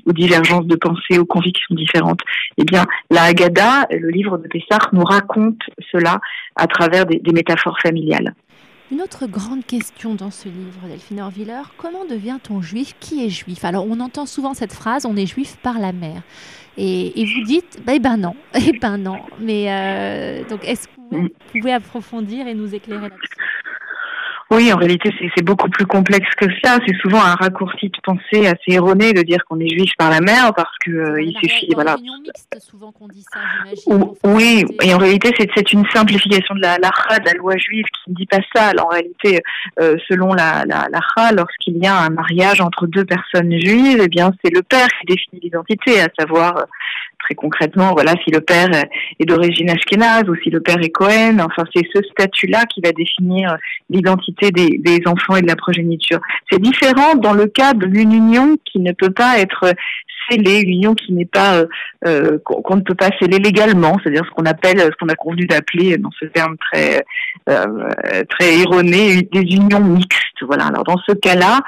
aux 0.06 0.12
divergences 0.12 0.66
de 0.66 0.76
pensée, 0.76 1.18
aux 1.18 1.24
convictions 1.24 1.74
différentes. 1.74 2.20
Eh 2.58 2.64
bien, 2.64 2.84
la 3.10 3.24
Haggadah, 3.24 3.86
le 3.90 4.08
livre 4.08 4.38
de 4.38 4.48
Pessah, 4.48 4.78
nous 4.92 5.04
raconte 5.04 5.60
cela 5.92 6.20
à 6.56 6.66
travers 6.66 7.06
des, 7.06 7.20
métaphores 7.32 7.80
familiales. 7.80 8.34
Une 8.92 9.00
autre 9.00 9.26
grande 9.26 9.64
question 9.64 10.14
dans 10.14 10.30
ce 10.30 10.46
livre, 10.46 10.86
Delphine 10.86 11.20
Orviller, 11.20 11.62
comment 11.78 12.04
devient-on 12.04 12.60
juif? 12.60 12.94
Qui 13.00 13.24
est 13.24 13.30
juif? 13.30 13.64
Alors, 13.64 13.86
on 13.88 13.98
entend 13.98 14.26
souvent 14.26 14.52
cette 14.52 14.74
phrase, 14.74 15.06
on 15.06 15.16
est 15.16 15.24
juif 15.24 15.56
par 15.62 15.78
la 15.78 15.92
mère. 15.92 16.22
Et, 16.76 17.12
vous 17.16 17.44
dites, 17.44 17.80
bah, 17.86 17.92
eh 17.94 17.98
ben 17.98 18.18
non, 18.18 18.34
eh 18.54 18.78
ben 18.78 18.98
non. 18.98 19.20
Mais 19.40 19.66
euh, 19.68 20.44
donc, 20.50 20.68
est-ce 20.68 20.86
que 20.88 20.92
vous 21.10 21.28
pouvez 21.50 21.72
approfondir 21.72 22.46
et 22.46 22.52
nous 22.52 22.74
éclairer 22.74 23.08
là-dessus? 23.08 23.43
Oui, 24.54 24.72
en 24.72 24.76
réalité, 24.76 25.12
c'est 25.36 25.42
beaucoup 25.42 25.68
plus 25.68 25.84
complexe 25.84 26.28
que 26.36 26.46
ça. 26.62 26.78
C'est 26.86 26.96
souvent 26.98 27.20
un 27.20 27.34
raccourci 27.34 27.88
de 27.88 27.98
pensée 28.04 28.46
assez 28.46 28.76
erroné 28.76 29.12
de 29.12 29.22
dire 29.22 29.38
qu'on 29.48 29.58
est 29.58 29.68
juif 29.68 29.90
par 29.98 30.10
la 30.10 30.20
mère 30.20 30.54
parce 30.54 30.76
que 30.84 30.90
euh, 30.92 31.22
il 31.22 31.34
suffit, 31.42 31.70
voilà. 31.74 31.96
Mixte, 31.96 32.60
souvent 32.60 32.92
qu'on 32.92 33.08
dit 33.08 33.24
ça, 33.32 33.40
oui, 34.24 34.64
et 34.82 34.94
en 34.94 34.98
réalité, 34.98 35.32
c'est 35.38 35.72
une 35.72 35.84
simplification 35.92 36.54
de 36.54 36.60
la, 36.60 36.76
de 36.76 37.24
la 37.24 37.32
loi 37.32 37.56
juive, 37.56 37.84
qui 37.86 38.10
ne 38.10 38.14
dit 38.14 38.26
pas 38.26 38.38
ça. 38.54 38.70
en 38.80 38.88
réalité, 38.88 39.40
euh, 39.80 39.96
selon 40.08 40.32
la, 40.32 40.64
la, 40.66 40.86
la 40.90 41.32
lorsqu'il 41.32 41.76
y 41.78 41.86
a 41.86 41.98
un 41.98 42.10
mariage 42.10 42.60
entre 42.60 42.86
deux 42.86 43.04
personnes 43.04 43.58
juives, 43.58 44.00
eh 44.02 44.08
bien, 44.08 44.32
c'est 44.44 44.54
le 44.54 44.62
père 44.62 44.86
qui 45.00 45.06
définit 45.06 45.40
l'identité, 45.42 46.00
à 46.00 46.08
savoir 46.16 46.66
très 47.24 47.34
concrètement, 47.34 47.92
voilà, 47.92 48.12
si 48.24 48.30
le 48.30 48.40
père 48.40 48.68
est 49.18 49.24
d'origine 49.24 49.70
ashkénaze 49.70 50.28
ou 50.28 50.36
si 50.36 50.50
le 50.50 50.60
père 50.60 50.78
est 50.82 50.90
Cohen, 50.90 51.38
enfin, 51.40 51.64
c'est 51.74 51.86
ce 51.94 52.02
statut-là 52.10 52.64
qui 52.66 52.80
va 52.80 52.92
définir 52.92 53.56
l'identité 53.88 54.43
des, 54.50 54.78
des, 54.78 55.00
enfants 55.06 55.36
et 55.36 55.42
de 55.42 55.46
la 55.46 55.56
progéniture. 55.56 56.20
C'est 56.50 56.60
différent 56.60 57.14
dans 57.14 57.32
le 57.32 57.46
cas 57.46 57.74
d'une 57.74 58.12
union 58.12 58.56
qui 58.64 58.80
ne 58.80 58.92
peut 58.92 59.10
pas 59.10 59.38
être 59.38 59.74
scellée, 60.28 60.60
une 60.60 60.70
union 60.70 60.94
qui 60.94 61.12
n'est 61.12 61.24
pas, 61.24 61.56
euh, 61.56 61.66
euh 62.06 62.38
qu'on 62.44 62.76
ne 62.76 62.82
peut 62.82 62.94
pas 62.94 63.10
sceller 63.18 63.38
légalement, 63.38 63.96
c'est-à-dire 64.02 64.24
ce 64.24 64.30
qu'on 64.30 64.46
appelle, 64.46 64.78
ce 64.80 64.96
qu'on 64.98 65.08
a 65.08 65.14
convenu 65.14 65.46
d'appeler 65.46 65.96
dans 65.98 66.10
ce 66.18 66.26
terme 66.26 66.56
très, 66.58 67.04
euh, 67.48 68.22
très 68.30 68.58
erroné, 68.60 69.22
des 69.30 69.40
unions 69.40 69.80
mixtes. 69.80 70.42
Voilà. 70.42 70.66
Alors 70.66 70.84
dans 70.84 70.98
ce 71.06 71.12
cas-là, 71.12 71.60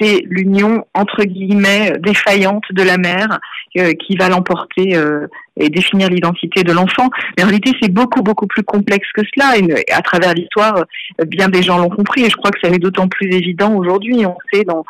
c'est 0.00 0.22
l'union 0.28 0.84
entre 0.94 1.24
guillemets 1.24 1.92
défaillante 1.98 2.64
de 2.70 2.82
la 2.82 2.98
mère 2.98 3.38
euh, 3.78 3.92
qui 3.94 4.16
va 4.16 4.28
l'emporter 4.28 4.96
euh, 4.96 5.26
et 5.58 5.68
définir 5.68 6.08
l'identité 6.08 6.62
de 6.62 6.72
l'enfant. 6.72 7.08
Mais 7.36 7.44
en 7.44 7.46
réalité, 7.46 7.72
c'est 7.80 7.92
beaucoup 7.92 8.22
beaucoup 8.22 8.46
plus 8.46 8.62
complexe 8.62 9.08
que 9.14 9.22
cela. 9.34 9.54
À 9.92 10.02
travers 10.02 10.34
l'histoire, 10.34 10.84
bien 11.26 11.48
des 11.48 11.62
gens 11.62 11.78
l'ont 11.78 11.88
compris. 11.88 12.24
Et 12.24 12.30
je 12.30 12.36
crois 12.36 12.50
que 12.50 12.60
ça 12.62 12.68
est 12.68 12.78
d'autant 12.78 13.08
plus 13.08 13.34
évident 13.34 13.74
aujourd'hui. 13.74 14.24
On 14.26 14.36
sait 14.52 14.64
dans 14.64 14.84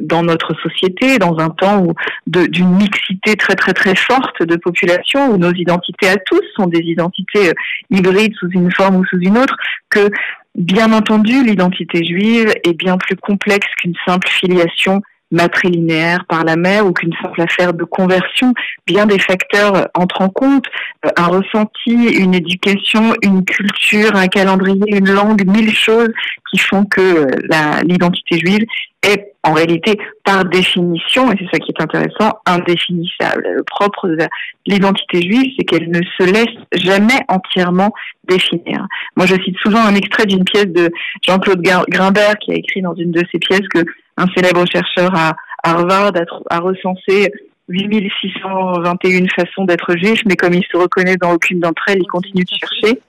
dans 0.00 0.22
notre 0.22 0.54
société, 0.62 1.18
dans 1.18 1.38
un 1.38 1.50
temps 1.50 1.86
d'une 2.26 2.76
mixité 2.76 3.36
très 3.36 3.54
très 3.54 3.72
très 3.72 3.94
forte 3.94 4.42
de 4.42 4.56
population, 4.56 5.32
où 5.32 5.36
nos 5.36 5.52
identités 5.52 6.08
à 6.08 6.16
tous 6.16 6.42
sont 6.56 6.66
des 6.66 6.80
identités 6.80 7.50
euh, 7.50 7.52
hybrides 7.90 8.34
sous 8.38 8.48
une 8.50 8.72
forme 8.72 8.96
ou 8.96 9.04
sous 9.06 9.18
une 9.18 9.38
autre, 9.38 9.56
que 9.88 10.10
bien 10.54 10.92
entendu 10.92 11.44
l'identité 11.44 12.04
juive 12.04 12.52
est 12.64 12.74
bien 12.74 12.98
plus 12.98 13.16
complexe 13.16 13.68
qu'une 13.78 13.94
simple 14.06 14.28
filiation 14.28 15.02
matrilinéaire 15.30 16.24
par 16.28 16.44
la 16.44 16.56
mère 16.56 16.86
ou 16.86 16.92
qu'une 16.92 17.14
simple 17.22 17.40
affaire 17.40 17.72
de 17.72 17.84
conversion. 17.84 18.52
Bien 18.86 19.06
des 19.06 19.18
facteurs 19.18 19.88
entrent 19.94 20.22
en 20.22 20.28
compte, 20.28 20.66
euh, 21.04 21.10
un 21.16 21.26
ressenti, 21.26 22.18
une 22.18 22.34
éducation, 22.34 23.14
une 23.22 23.44
culture, 23.44 24.14
un 24.16 24.26
calendrier, 24.26 24.96
une 24.96 25.10
langue, 25.10 25.46
mille 25.46 25.74
choses 25.74 26.12
qui 26.50 26.58
font 26.58 26.84
que 26.84 27.00
euh, 27.00 27.80
l'identité 27.84 28.38
juive 28.38 28.66
est 29.02 29.32
en 29.42 29.54
réalité 29.54 29.98
par 30.24 30.44
définition, 30.44 31.32
et 31.32 31.36
c'est 31.38 31.48
ça 31.50 31.58
qui 31.58 31.72
est 31.72 31.82
intéressant, 31.82 32.38
indéfinissable. 32.44 33.42
Le 33.56 33.62
propre 33.62 34.08
de 34.08 34.28
l'identité 34.66 35.22
juive, 35.22 35.52
c'est 35.56 35.64
qu'elle 35.64 35.90
ne 35.90 36.02
se 36.18 36.30
laisse 36.30 36.54
jamais 36.74 37.20
entièrement 37.28 37.92
définir. 38.28 38.86
Moi, 39.16 39.26
je 39.26 39.36
cite 39.36 39.56
souvent 39.62 39.80
un 39.80 39.94
extrait 39.94 40.26
d'une 40.26 40.44
pièce 40.44 40.66
de 40.66 40.90
Jean-Claude 41.26 41.62
Grimbert 41.62 42.38
qui 42.38 42.52
a 42.52 42.56
écrit 42.56 42.82
dans 42.82 42.94
une 42.94 43.12
de 43.12 43.24
ses 43.32 43.38
pièces 43.38 43.66
que 43.72 43.84
un 44.16 44.26
célèbre 44.34 44.64
chercheur 44.66 45.14
à 45.14 45.34
Harvard 45.62 46.12
a, 46.50 46.58
recensé 46.58 47.32
8621 47.68 49.26
façons 49.34 49.64
d'être 49.64 49.96
juif, 49.96 50.22
mais 50.26 50.36
comme 50.36 50.54
il 50.54 50.64
se 50.70 50.76
reconnaît 50.76 51.16
dans 51.16 51.32
aucune 51.32 51.60
d'entre 51.60 51.82
elles, 51.88 52.00
il 52.00 52.06
continue 52.06 52.44
de 52.44 52.50
chercher. 52.50 53.00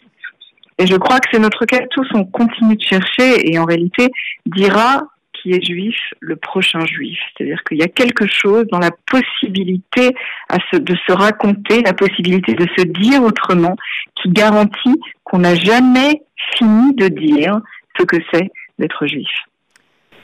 Et 0.78 0.88
je 0.88 0.96
crois 0.96 1.20
que 1.20 1.30
c'est 1.32 1.40
notre 1.40 1.66
cas 1.66 1.80
tous, 1.92 2.08
on 2.14 2.26
continue 2.26 2.76
de 2.76 2.82
chercher 2.82 3.52
et 3.52 3.60
en 3.60 3.66
réalité 3.66 4.10
dira 4.46 5.04
qui 5.42 5.54
est 5.54 5.64
juif 5.64 5.96
le 6.20 6.36
prochain 6.36 6.86
juif. 6.86 7.18
C'est-à-dire 7.36 7.64
qu'il 7.64 7.78
y 7.78 7.84
a 7.84 7.88
quelque 7.88 8.28
chose 8.28 8.66
dans 8.72 8.80
la 8.80 8.92
possibilité 9.08 10.16
à 10.50 10.58
de 10.78 10.96
se 11.08 11.12
raconter, 11.12 11.82
la 11.82 11.94
possibilité 11.94 12.54
de 12.54 12.68
se 12.78 12.84
dire 12.84 13.24
autrement, 13.24 13.76
qui 14.16 14.30
garantit 14.30 15.00
qu'on 15.24 15.40
n'a 15.40 15.56
jamais 15.56 16.22
fini 16.58 16.94
de 16.96 17.08
dire 17.08 17.60
ce 17.98 18.04
que 18.04 18.18
c'est 18.32 18.52
d'être 18.78 19.06
juif. 19.08 19.30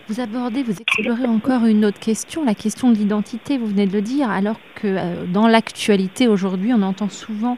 Vous 0.10 0.22
abordez, 0.22 0.64
vous 0.64 0.80
explorez 0.80 1.26
encore 1.26 1.66
une 1.66 1.84
autre 1.84 2.00
question, 2.00 2.46
la 2.46 2.56
question 2.56 2.92
de 2.92 2.96
l'identité, 2.96 3.58
vous 3.58 3.68
venez 3.68 3.88
de 3.88 3.92
le 3.92 4.02
dire, 4.02 4.30
alors 4.30 4.58
que 4.76 4.88
euh, 4.88 5.26
dans 5.26 5.50
l'actualité 5.50 6.30
aujourd'hui, 6.30 6.72
on 6.74 6.82
entend 6.82 7.10
souvent 7.10 7.58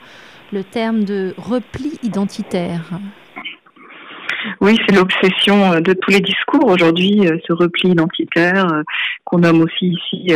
le 0.51 0.63
terme 0.63 1.03
de 1.03 1.35
repli 1.37 1.99
identitaire. 2.01 2.99
Oui, 4.61 4.77
c'est 4.85 4.95
l'obsession 4.95 5.73
euh, 5.73 5.79
de 5.79 5.93
tous 5.93 6.11
les 6.11 6.21
discours 6.21 6.65
aujourd'hui, 6.65 7.27
euh, 7.27 7.37
ce 7.47 7.53
repli 7.53 7.89
identitaire 7.89 8.71
euh, 8.71 8.83
qu'on 9.25 9.39
nomme 9.39 9.61
aussi 9.61 9.87
ici 9.87 10.33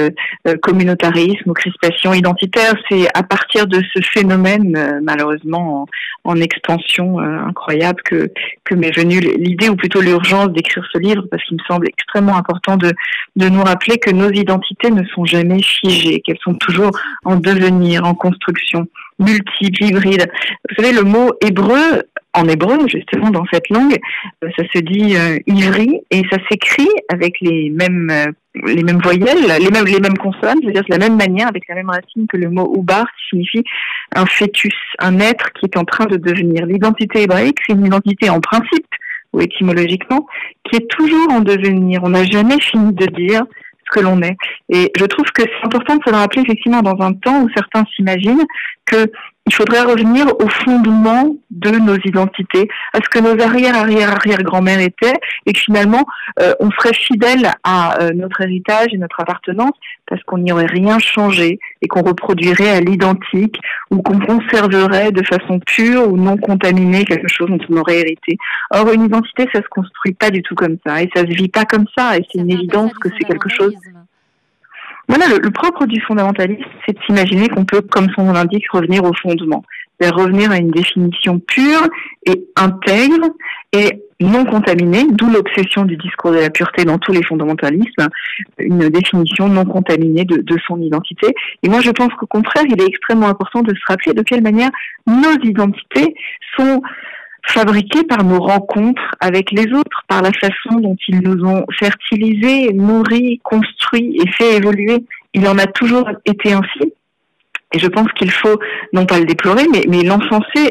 communautarisme 0.61 1.49
ou 1.49 1.53
crispation 1.53 2.13
identitaire. 2.13 2.73
C'est 2.89 3.07
à 3.15 3.23
partir 3.23 3.65
de 3.65 3.81
ce 3.93 4.01
phénomène, 4.03 5.01
malheureusement 5.01 5.87
en, 6.23 6.35
expansion 6.35 7.17
incroyable, 7.19 8.01
que, 8.03 8.31
que 8.63 8.75
m'est 8.75 8.95
venue 8.95 9.19
l'idée 9.19 9.69
ou 9.69 9.75
plutôt 9.75 9.99
l'urgence 9.99 10.49
d'écrire 10.49 10.85
ce 10.93 10.99
livre, 10.99 11.23
parce 11.31 11.43
qu'il 11.45 11.57
me 11.57 11.63
semble 11.67 11.87
extrêmement 11.87 12.37
important 12.37 12.77
de, 12.77 12.91
de 13.35 13.49
nous 13.49 13.63
rappeler 13.63 13.97
que 13.97 14.11
nos 14.11 14.29
identités 14.29 14.91
ne 14.91 15.03
sont 15.05 15.25
jamais 15.25 15.63
figées, 15.63 16.21
qu'elles 16.21 16.37
sont 16.43 16.55
toujours 16.55 16.91
en 17.25 17.37
devenir, 17.37 18.05
en 18.05 18.13
construction 18.13 18.87
multiples, 19.19 19.83
hybrides. 19.83 20.29
Vous 20.69 20.75
savez, 20.75 20.93
le 20.93 21.03
mot 21.03 21.31
hébreu 21.41 22.03
en 22.33 22.47
hébreu, 22.47 22.77
justement, 22.87 23.29
dans 23.29 23.45
cette 23.51 23.69
langue, 23.69 23.97
euh, 24.43 24.49
ça 24.57 24.63
se 24.73 24.79
dit 24.79 25.15
euh, 25.15 25.37
ivri 25.47 26.01
et 26.09 26.23
ça 26.31 26.37
s'écrit 26.49 26.89
avec 27.09 27.39
les 27.41 27.69
mêmes 27.69 28.09
euh, 28.09 28.31
les 28.65 28.83
mêmes 28.83 29.01
voyelles, 29.01 29.47
les 29.59 29.71
mêmes 29.71 29.85
les 29.85 29.99
mêmes 29.99 30.17
consonnes, 30.17 30.59
c'est-à-dire 30.61 30.83
de 30.83 30.91
la 30.91 30.99
même 30.99 31.17
manière, 31.17 31.47
avec 31.47 31.67
la 31.67 31.75
même 31.75 31.89
racine 31.89 32.27
que 32.27 32.37
le 32.37 32.49
mot 32.49 32.71
oubar, 32.75 33.05
qui 33.05 33.29
signifie 33.29 33.63
un 34.15 34.25
fœtus, 34.25 34.75
un 34.99 35.19
être 35.19 35.51
qui 35.53 35.65
est 35.65 35.77
en 35.77 35.85
train 35.85 36.05
de 36.05 36.17
devenir. 36.17 36.65
L'identité 36.65 37.23
hébraïque, 37.23 37.57
c'est 37.65 37.73
une 37.73 37.85
identité 37.85 38.29
en 38.29 38.41
principe 38.41 38.85
ou 39.33 39.41
étymologiquement 39.41 40.27
qui 40.63 40.77
est 40.77 40.87
toujours 40.87 41.31
en 41.31 41.41
devenir. 41.41 42.01
On 42.03 42.09
n'a 42.09 42.23
jamais 42.25 42.59
fini 42.59 42.93
de 42.93 43.07
dire 43.07 43.43
ce 43.85 43.99
que 43.99 44.03
l'on 44.03 44.21
est. 44.21 44.37
Et 44.69 44.91
je 44.95 45.05
trouve 45.05 45.25
que 45.33 45.41
c'est 45.41 45.65
important 45.65 45.95
de 45.95 46.01
se 46.05 46.11
le 46.11 46.17
rappeler 46.17 46.43
effectivement 46.43 46.81
dans 46.81 47.03
un 47.03 47.13
temps 47.13 47.41
où 47.41 47.49
certains 47.55 47.83
s'imaginent 47.95 48.45
que 48.85 49.11
il 49.45 49.53
faudrait 49.53 49.81
revenir 49.81 50.27
au 50.39 50.47
fondement 50.47 51.35
de 51.51 51.71
nos 51.71 51.97
identités, 51.97 52.69
à 52.93 52.99
ce 53.03 53.09
que 53.09 53.19
nos 53.19 53.41
arrière-arrière-arrière-grand-mères 53.41 54.79
étaient, 54.79 55.19
et 55.45 55.53
que 55.53 55.59
finalement, 55.59 56.05
euh, 56.39 56.53
on 56.61 56.71
serait 56.71 56.93
fidèle 56.93 57.51
à 57.63 58.01
euh, 58.01 58.11
notre 58.13 58.41
héritage 58.41 58.87
et 58.93 58.97
notre 58.97 59.19
appartenance, 59.19 59.73
parce 60.07 60.23
qu'on 60.23 60.37
n'y 60.37 60.51
aurait 60.51 60.65
rien 60.65 60.97
changé, 60.97 61.59
et 61.81 61.87
qu'on 61.87 62.03
reproduirait 62.03 62.69
à 62.69 62.79
l'identique, 62.79 63.59
ou 63.91 64.01
qu'on 64.01 64.19
conserverait 64.19 65.11
de 65.11 65.23
façon 65.25 65.59
pure 65.59 66.07
ou 66.07 66.17
non 66.17 66.37
contaminée 66.37 67.03
quelque 67.03 67.27
chose 67.27 67.49
dont 67.49 67.59
on 67.69 67.77
aurait 67.77 67.99
hérité. 67.99 68.37
Or, 68.71 68.91
une 68.93 69.05
identité, 69.05 69.49
ça 69.51 69.61
se 69.61 69.67
construit 69.69 70.13
pas 70.13 70.29
du 70.29 70.41
tout 70.41 70.55
comme 70.55 70.77
ça, 70.85 71.01
et 71.01 71.09
ça 71.13 71.21
se 71.21 71.33
vit 71.33 71.49
pas 71.49 71.65
comme 71.65 71.85
ça, 71.97 72.17
et 72.17 72.25
c'est 72.31 72.39
une 72.39 72.51
évidence 72.51 72.93
que 72.93 73.09
c'est 73.09 73.25
quelque 73.25 73.49
chose 73.49 73.75
voilà, 75.09 75.25
le, 75.27 75.51
propre 75.51 75.85
du 75.85 75.99
fondamentalisme, 76.01 76.63
c'est 76.85 76.97
de 76.97 77.03
s'imaginer 77.05 77.49
qu'on 77.49 77.65
peut, 77.65 77.81
comme 77.81 78.07
son 78.15 78.23
nom 78.23 78.33
l'indique, 78.33 78.69
revenir 78.71 79.03
au 79.03 79.11
fondement, 79.21 79.63
cest 79.99 80.13
revenir 80.13 80.51
à 80.51 80.57
une 80.57 80.71
définition 80.71 81.39
pure 81.39 81.87
et 82.25 82.45
intègre 82.55 83.27
et 83.73 84.03
non 84.21 84.45
contaminée, 84.45 85.05
d'où 85.11 85.29
l'obsession 85.29 85.83
du 85.83 85.97
discours 85.97 86.31
de 86.31 86.37
la 86.37 86.49
pureté 86.49 86.85
dans 86.85 86.97
tous 86.97 87.11
les 87.11 87.23
fondamentalismes, 87.23 88.07
une 88.57 88.87
définition 88.89 89.49
non 89.49 89.65
contaminée 89.65 90.23
de, 90.23 90.37
de 90.37 90.57
son 90.65 90.79
identité. 90.81 91.27
Et 91.61 91.69
moi, 91.69 91.81
je 91.81 91.91
pense 91.91 92.13
qu'au 92.13 92.27
contraire, 92.27 92.63
il 92.69 92.81
est 92.81 92.87
extrêmement 92.87 93.27
important 93.27 93.61
de 93.61 93.73
se 93.75 93.81
rappeler 93.87 94.13
de 94.13 94.21
quelle 94.21 94.41
manière 94.41 94.69
nos 95.05 95.33
identités 95.43 96.15
sont 96.57 96.81
fabriqués 97.45 98.03
par 98.03 98.23
nos 98.23 98.39
rencontres 98.39 99.15
avec 99.19 99.51
les 99.51 99.71
autres, 99.73 100.03
par 100.07 100.21
la 100.21 100.31
façon 100.33 100.79
dont 100.79 100.95
ils 101.07 101.19
nous 101.19 101.45
ont 101.45 101.65
fertilisés, 101.77 102.73
nourris, 102.73 103.39
construits 103.43 104.17
et 104.21 104.29
fait 104.31 104.55
évoluer. 104.57 105.05
Il 105.33 105.47
en 105.47 105.57
a 105.57 105.65
toujours 105.67 106.09
été 106.25 106.53
ainsi. 106.53 106.93
Et 107.73 107.79
je 107.79 107.87
pense 107.87 108.07
qu'il 108.13 108.31
faut 108.31 108.59
non 108.93 109.05
pas 109.05 109.19
le 109.19 109.25
déplorer, 109.25 109.65
mais, 109.71 109.83
mais 109.89 110.01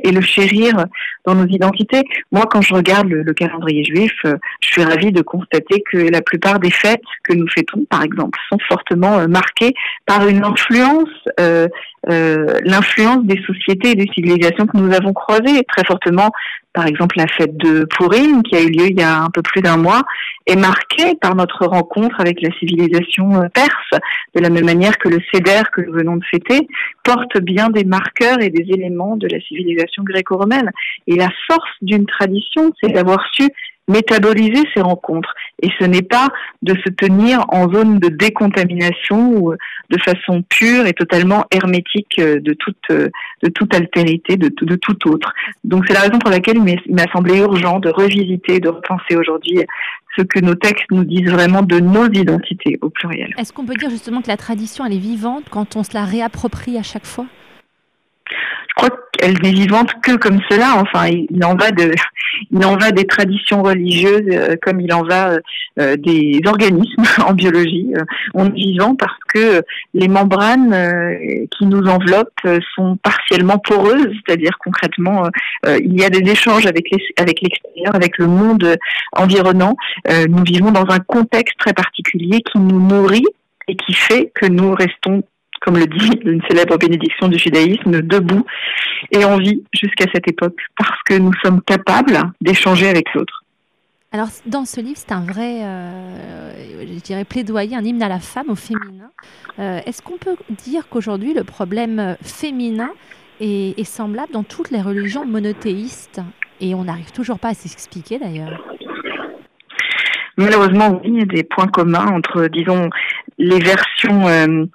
et 0.05 0.12
le 0.12 0.21
chérir 0.21 0.87
dans 1.26 1.35
nos 1.35 1.47
identités. 1.47 2.02
Moi, 2.31 2.45
quand 2.49 2.62
je 2.62 2.75
regarde 2.75 3.09
le, 3.09 3.33
calendrier 3.35 3.85
juif, 3.85 4.12
euh, 4.25 4.37
je 4.61 4.69
suis 4.69 4.85
ravie 4.85 5.11
de 5.11 5.21
constater 5.23 5.83
que 5.91 5.99
la 5.99 6.23
plupart 6.23 6.61
des 6.61 6.71
fêtes 6.71 7.02
que 7.25 7.35
nous 7.35 7.49
fêtons, 7.49 7.85
par 7.91 8.02
exemple, 8.02 8.38
sont 8.49 8.59
fortement 8.69 9.19
euh, 9.19 9.26
marquées 9.26 9.75
par 10.07 10.29
une 10.29 10.45
influence, 10.45 11.09
euh, 11.41 11.67
l'influence 12.07 13.25
des 13.25 13.41
sociétés 13.47 13.91
et 13.91 13.95
des 13.95 14.09
civilisations 14.14 14.67
que 14.67 14.76
nous 14.76 14.93
avons 14.95 15.12
croisées 15.12 15.64
très 15.69 15.85
fortement 15.85 16.31
par 16.73 16.87
exemple 16.87 17.17
la 17.19 17.26
fête 17.26 17.57
de 17.57 17.85
Purim 17.85 18.43
qui 18.43 18.57
a 18.57 18.62
eu 18.62 18.71
lieu 18.71 18.87
il 18.91 18.99
y 18.99 19.02
a 19.02 19.23
un 19.23 19.31
peu 19.31 19.43
plus 19.43 19.61
d'un 19.61 19.76
mois, 19.76 20.02
est 20.47 20.57
marquée 20.57 21.14
par 21.21 21.35
notre 21.35 21.67
rencontre 21.67 22.21
avec 22.21 22.41
la 22.43 22.50
civilisation 22.59 23.43
euh, 23.43 23.49
perse, 23.49 24.00
de 24.35 24.41
la 24.41 24.50
même 24.50 24.64
manière 24.64 24.99
que 24.99 25.09
le 25.09 25.19
Seder 25.33 25.62
que 25.73 25.83
nous 25.83 25.93
venons 25.93 26.17
de 26.17 26.25
fêter 26.25 26.67
porte 27.05 27.38
bien 27.41 27.71
des 27.71 27.85
marqueurs 27.85 28.41
et 28.41 28.49
des 28.49 28.73
éléments 28.73 29.17
de 29.17 29.29
la 29.29 29.41
civilisation 29.41 30.02
gréco-romaine. 30.02 30.71
Et 31.07 31.17
la 31.17 31.29
force 31.47 31.71
d'une 31.83 32.07
tradition, 32.07 32.73
c'est 32.81 32.93
d'avoir 32.93 33.23
su 33.33 33.49
métaboliser 33.89 34.62
ces 34.75 34.81
rencontres. 34.81 35.35
Et 35.62 35.69
ce 35.79 35.85
n'est 35.85 36.03
pas 36.03 36.29
de 36.62 36.75
se 36.85 36.89
tenir 36.91 37.45
en 37.49 37.71
zone 37.73 37.99
de 37.99 38.09
décontamination 38.09 39.35
ou 39.37 39.55
de 39.91 39.99
façon 40.01 40.43
pure 40.49 40.87
et 40.87 40.93
totalement 40.93 41.45
hermétique 41.51 42.19
de 42.19 42.55
toute, 42.55 42.89
de 42.89 43.49
toute 43.49 43.75
altérité, 43.75 44.37
de, 44.37 44.53
de 44.62 44.77
tout 44.77 45.09
autre. 45.09 45.33
Donc 45.65 45.85
c'est 45.87 45.95
la 45.95 46.01
raison 46.01 46.19
pour 46.19 46.31
laquelle 46.31 46.57
il 46.57 46.95
m'a 46.95 47.11
semblé 47.12 47.39
urgent 47.39 47.81
de 47.81 47.91
revisiter, 47.91 48.61
de 48.61 48.69
repenser 48.69 49.17
aujourd'hui 49.17 49.61
ce 50.17 50.23
que 50.23 50.41
nos 50.41 50.55
textes 50.55 50.91
nous 50.91 51.05
disent 51.05 51.31
vraiment 51.31 51.62
de 51.62 51.81
nos 51.81 52.07
identités 52.07 52.79
au 52.83 52.91
pluriel. 52.91 53.35
Est-ce 53.39 53.53
qu'on 53.53 53.65
peut 53.65 53.75
dire 53.75 53.91
justement 53.91 54.21
que 54.21 54.29
la 54.29 54.37
tradition, 54.37 54.85
elle 54.85 54.93
est 54.93 54.99
vivante 54.99 55.45
quand 55.51 55.77
on 55.77 55.83
se 55.83 55.95
la 55.95 56.05
réapproprie 56.05 56.77
à 56.79 56.83
chaque 56.83 57.07
fois? 57.07 57.27
Je 58.73 58.87
crois 58.87 58.99
qu'elle 59.12 59.35
n'est 59.43 59.52
vivante 59.52 59.93
que 60.02 60.17
comme 60.17 60.41
cela. 60.50 60.76
Enfin, 60.76 61.09
il 61.09 61.45
en 61.45 61.55
va 61.55 61.71
de, 61.71 61.93
il 62.50 62.64
en 62.64 62.76
va 62.76 62.91
des 62.91 63.07
traditions 63.07 63.62
religieuses 63.62 64.29
euh, 64.31 64.57
comme 64.62 64.81
il 64.81 64.93
en 64.93 65.02
va 65.02 65.38
euh, 65.79 65.97
des 65.97 66.41
organismes 66.47 67.02
en 67.26 67.33
biologie. 67.35 67.93
Euh, 67.97 68.05
on 68.35 68.47
est 68.47 68.55
vivant 68.55 68.95
parce 68.95 69.19
que 69.33 69.62
les 69.95 70.09
membranes 70.09 70.76
qui 71.50 71.67
nous 71.67 71.87
enveloppent 71.87 72.47
sont 72.75 72.97
partiellement 72.97 73.59
poreuses, 73.59 74.12
c'est-à-dire 74.25 74.52
concrètement, 74.62 75.25
il 75.67 75.99
y 75.99 76.05
a 76.05 76.11
des 76.11 76.31
échanges 76.31 76.67
avec 76.67 76.91
l'extérieur, 76.91 77.95
avec 77.95 78.19
le 78.19 78.26
monde 78.26 78.76
environnant. 79.12 79.76
nous 80.29 80.43
vivons 80.45 80.71
dans 80.71 80.87
un 80.88 80.99
contexte 80.99 81.57
très 81.59 81.73
particulier 81.73 82.41
qui 82.41 82.59
nous 82.59 82.81
nourrit 82.81 83.25
et 83.69 83.76
qui 83.76 83.95
fait 83.95 84.31
que 84.35 84.47
nous 84.47 84.75
restons 84.75 85.23
comme 85.64 85.78
le 85.78 85.87
dit 85.87 86.11
une 86.25 86.42
célèbre 86.49 86.76
bénédiction 86.76 87.28
du 87.28 87.38
judaïsme, 87.38 88.02
debout 88.02 88.45
et 89.11 89.25
en 89.25 89.38
vie 89.38 89.62
jusqu'à 89.73 90.07
cette 90.12 90.28
époque, 90.28 90.59
parce 90.76 91.02
que 91.04 91.14
nous 91.14 91.33
sommes 91.42 91.62
capables 91.62 92.21
d'échanger 92.40 92.88
avec 92.88 93.12
l'autre. 93.14 93.42
Alors, 94.14 94.28
dans 94.45 94.66
ce 94.66 94.81
livre, 94.81 94.99
c'est 94.99 95.12
un 95.12 95.25
vrai, 95.25 95.62
euh, 95.62 96.52
je 96.81 97.00
dirais, 97.00 97.25
plaidoyer, 97.25 97.76
un 97.76 97.83
hymne 97.83 98.02
à 98.02 98.09
la 98.09 98.19
femme, 98.19 98.50
au 98.50 98.54
féminin. 98.54 99.11
Euh, 99.59 99.81
est-ce 99.87 100.02
qu'on 100.02 100.19
peut 100.19 100.37
dire 100.50 100.88
qu'aujourd'hui, 100.90 101.33
le 101.33 101.45
problème 101.45 102.16
féminin 102.21 102.90
est, 103.40 103.78
est, 103.78 103.85
semblable 103.85 104.33
dans 104.33 104.42
toutes 104.42 104.71
les 104.71 104.83
religions 104.83 105.25
monothéistes? 105.25 106.21
Et 106.61 106.75
on 106.75 106.85
n'arrive 106.85 107.11
toujours 107.12 107.38
pas 107.38 107.49
à 107.49 107.54
s'expliquer, 107.54 108.19
d'ailleurs. 108.19 108.62
Malheureusement, 110.37 111.00
oui, 111.02 111.11
il 111.14 111.19
y 111.19 111.23
a 111.23 111.26
des 111.26 111.45
points 111.45 111.69
communs 111.69 112.07
entre, 112.07 112.49
disons, 112.49 112.90
les 113.38 113.59
versions 113.59 114.28
euh, 114.28 114.66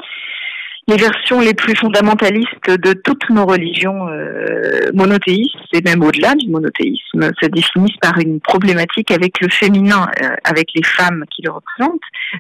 les 0.90 0.96
versions 0.96 1.42
les 1.42 1.54
plus 1.54 1.76
fondamentalistes 1.76 2.70
de 2.70 2.94
toutes 2.94 3.30
nos 3.30 3.46
religions 3.46 4.08
euh, 4.08 4.90
monothéistes, 4.94 5.56
et 5.74 5.82
même 5.82 6.02
au-delà 6.02 6.34
du 6.36 6.50
monothéisme, 6.50 7.32
se 7.42 7.46
définissent 7.48 7.98
par 8.02 8.18
une 8.20 8.40
problématique 8.40 9.12
avec 9.12 9.42
le 9.42 9.50
féminin, 9.50 10.08
euh, 10.24 10.30
avec 10.46 10.70
les 10.76 10.84
femmes 10.84 11.26
qui 11.30 11.42
le 11.42 11.52
représentent, 11.52 12.00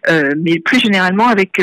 euh, 0.10 0.32
mais 0.38 0.60
plus 0.60 0.80
généralement 0.80 1.27
avec 1.27 1.62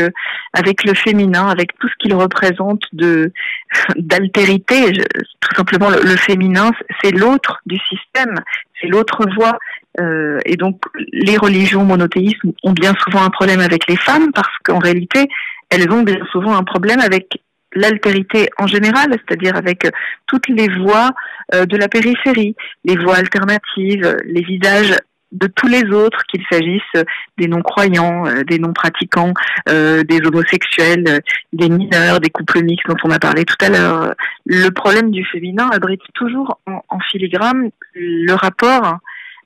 avec 0.52 0.84
le 0.84 0.92
féminin, 0.94 1.48
avec 1.48 1.76
tout 1.78 1.88
ce 1.88 1.94
qu'il 2.00 2.14
représente 2.14 2.82
de 2.92 3.32
d'altérité. 3.96 4.92
Tout 4.92 5.56
simplement, 5.56 5.88
le, 5.88 6.02
le 6.02 6.16
féminin, 6.16 6.70
c'est 7.02 7.12
l'autre 7.12 7.62
du 7.64 7.78
système, 7.88 8.34
c'est 8.80 8.88
l'autre 8.88 9.24
voie. 9.36 9.58
et 10.44 10.56
donc, 10.56 10.82
les 11.12 11.38
religions 11.38 11.84
monothéistes 11.84 12.40
ont 12.62 12.72
bien 12.72 12.94
souvent 13.04 13.22
un 13.24 13.30
problème 13.30 13.60
avec 13.60 13.86
les 13.88 13.96
femmes 13.96 14.32
parce 14.32 14.54
qu'en 14.64 14.78
réalité, 14.78 15.28
elles 15.74 15.90
ont 15.90 16.02
bien 16.02 16.18
souvent 16.32 16.54
un 16.56 16.64
problème 16.64 17.00
avec 17.00 17.38
l'altérité 17.74 18.48
en 18.58 18.66
général, 18.66 19.10
c'est-à-dire 19.10 19.56
avec 19.56 19.88
toutes 20.26 20.48
les 20.48 20.68
voies 20.68 21.10
euh, 21.54 21.66
de 21.66 21.76
la 21.76 21.88
périphérie, 21.88 22.54
les 22.84 22.96
voies 22.96 23.16
alternatives, 23.16 24.16
les 24.24 24.42
visages 24.42 24.96
de 25.32 25.48
tous 25.48 25.66
les 25.66 25.82
autres, 25.90 26.22
qu'il 26.30 26.44
s'agisse 26.48 27.04
des 27.38 27.48
non-croyants, 27.48 28.24
euh, 28.26 28.44
des 28.44 28.60
non-pratiquants, 28.60 29.34
euh, 29.68 30.04
des 30.04 30.24
homosexuels, 30.24 31.22
des 31.52 31.68
mineurs, 31.68 32.20
des 32.20 32.30
couples 32.30 32.62
mixtes 32.62 32.86
dont 32.86 32.96
on 33.02 33.10
a 33.10 33.18
parlé 33.18 33.44
tout 33.44 33.56
à 33.60 33.68
l'heure. 33.68 34.14
Le 34.46 34.68
problème 34.70 35.10
du 35.10 35.24
féminin 35.24 35.68
abrite 35.72 36.02
toujours 36.14 36.60
en 36.66 37.00
filigrane 37.10 37.70
le 37.94 38.32
rapport 38.34 38.98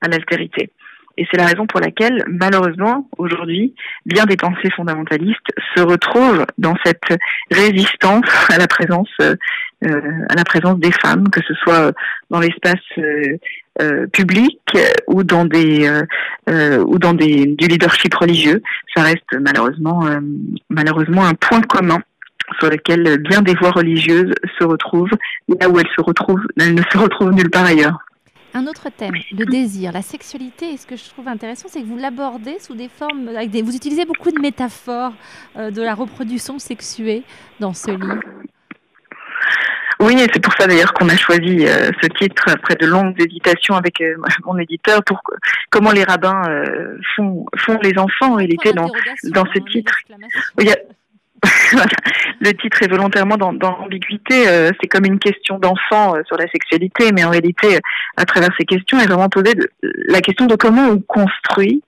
à 0.02 0.08
l'altérité. 0.08 0.70
Et 1.18 1.26
c'est 1.28 1.36
la 1.36 1.46
raison 1.46 1.66
pour 1.66 1.80
laquelle, 1.80 2.22
malheureusement, 2.28 3.08
aujourd'hui, 3.18 3.74
bien 4.06 4.24
des 4.24 4.36
pensées 4.36 4.70
fondamentalistes 4.76 5.50
se 5.74 5.82
retrouvent 5.82 6.46
dans 6.58 6.76
cette 6.84 7.18
résistance 7.50 8.24
à 8.54 8.56
la 8.56 8.68
présence, 8.68 9.10
euh, 9.20 9.34
à 9.82 10.34
la 10.36 10.44
présence 10.44 10.78
des 10.78 10.92
femmes, 10.92 11.28
que 11.28 11.40
ce 11.42 11.54
soit 11.54 11.92
dans 12.30 12.38
l'espace 12.38 12.76
euh, 12.98 14.06
public 14.12 14.60
ou 15.08 15.24
dans 15.24 15.44
des 15.44 15.90
ou 16.48 16.98
dans 16.98 17.14
des 17.14 17.46
du 17.46 17.66
leadership 17.66 18.14
religieux. 18.14 18.62
Ça 18.94 19.02
reste 19.02 19.36
malheureusement 19.40 20.04
malheureusement 20.70 21.24
un 21.24 21.34
point 21.34 21.62
commun 21.62 22.00
sur 22.60 22.70
lequel 22.70 23.18
bien 23.18 23.42
des 23.42 23.54
voix 23.54 23.70
religieuses 23.70 24.32
se 24.58 24.64
retrouvent 24.64 25.10
là 25.60 25.68
où 25.68 25.78
elles 25.78 25.90
se 25.96 26.02
retrouvent, 26.02 26.46
elles 26.58 26.74
ne 26.74 26.82
se 26.90 26.98
retrouvent 26.98 27.32
nulle 27.32 27.50
part 27.50 27.66
ailleurs. 27.66 27.98
Un 28.54 28.66
autre 28.66 28.88
thème, 28.90 29.12
le 29.36 29.44
désir, 29.44 29.92
la 29.92 30.02
sexualité. 30.02 30.72
Et 30.72 30.76
ce 30.76 30.86
que 30.86 30.96
je 30.96 31.04
trouve 31.10 31.28
intéressant, 31.28 31.68
c'est 31.68 31.82
que 31.82 31.86
vous 31.86 31.98
l'abordez 31.98 32.58
sous 32.58 32.74
des 32.74 32.88
formes. 32.88 33.28
Avec 33.28 33.50
des, 33.50 33.62
vous 33.62 33.76
utilisez 33.76 34.04
beaucoup 34.04 34.30
de 34.30 34.40
métaphores 34.40 35.12
euh, 35.56 35.70
de 35.70 35.82
la 35.82 35.94
reproduction 35.94 36.58
sexuée 36.58 37.22
dans 37.60 37.74
ce 37.74 37.90
livre. 37.90 38.20
Oui, 40.00 40.14
et 40.14 40.26
c'est 40.32 40.40
pour 40.40 40.54
ça 40.54 40.66
d'ailleurs 40.66 40.92
qu'on 40.94 41.08
a 41.08 41.16
choisi 41.16 41.66
euh, 41.66 41.90
ce 42.00 42.06
titre 42.06 42.44
après 42.48 42.76
de 42.76 42.86
longues 42.86 43.20
hésitations 43.20 43.74
avec 43.74 44.00
euh, 44.00 44.14
mon 44.44 44.56
éditeur 44.58 45.02
pour 45.04 45.20
comment 45.70 45.90
les 45.90 46.04
rabbins 46.04 46.42
font 47.16 47.46
font 47.56 47.78
les 47.82 47.98
enfants 47.98 48.32
en 48.32 48.36
réalité 48.36 48.72
dans 48.72 48.90
dans 49.24 49.44
ce 49.52 49.58
titre. 49.70 49.92
Il 50.60 50.66
y 50.66 50.70
a, 50.70 50.76
le 52.40 52.52
titre 52.52 52.82
est 52.82 52.88
volontairement 52.88 53.36
dans, 53.36 53.52
dans 53.52 53.76
l'ambiguïté. 53.78 54.48
Euh, 54.48 54.70
c'est 54.80 54.88
comme 54.88 55.04
une 55.04 55.18
question 55.18 55.58
d'enfant 55.58 56.16
euh, 56.16 56.22
sur 56.26 56.36
la 56.36 56.48
sexualité, 56.48 57.12
mais 57.12 57.24
en 57.24 57.30
réalité, 57.30 57.78
à 58.16 58.24
travers 58.24 58.50
ces 58.58 58.64
questions, 58.64 58.98
est 58.98 59.06
vraiment 59.06 59.28
posée 59.28 59.54
la 59.82 60.20
question 60.20 60.46
de 60.46 60.56
comment 60.56 60.88
on 60.88 61.00
construit 61.00 61.82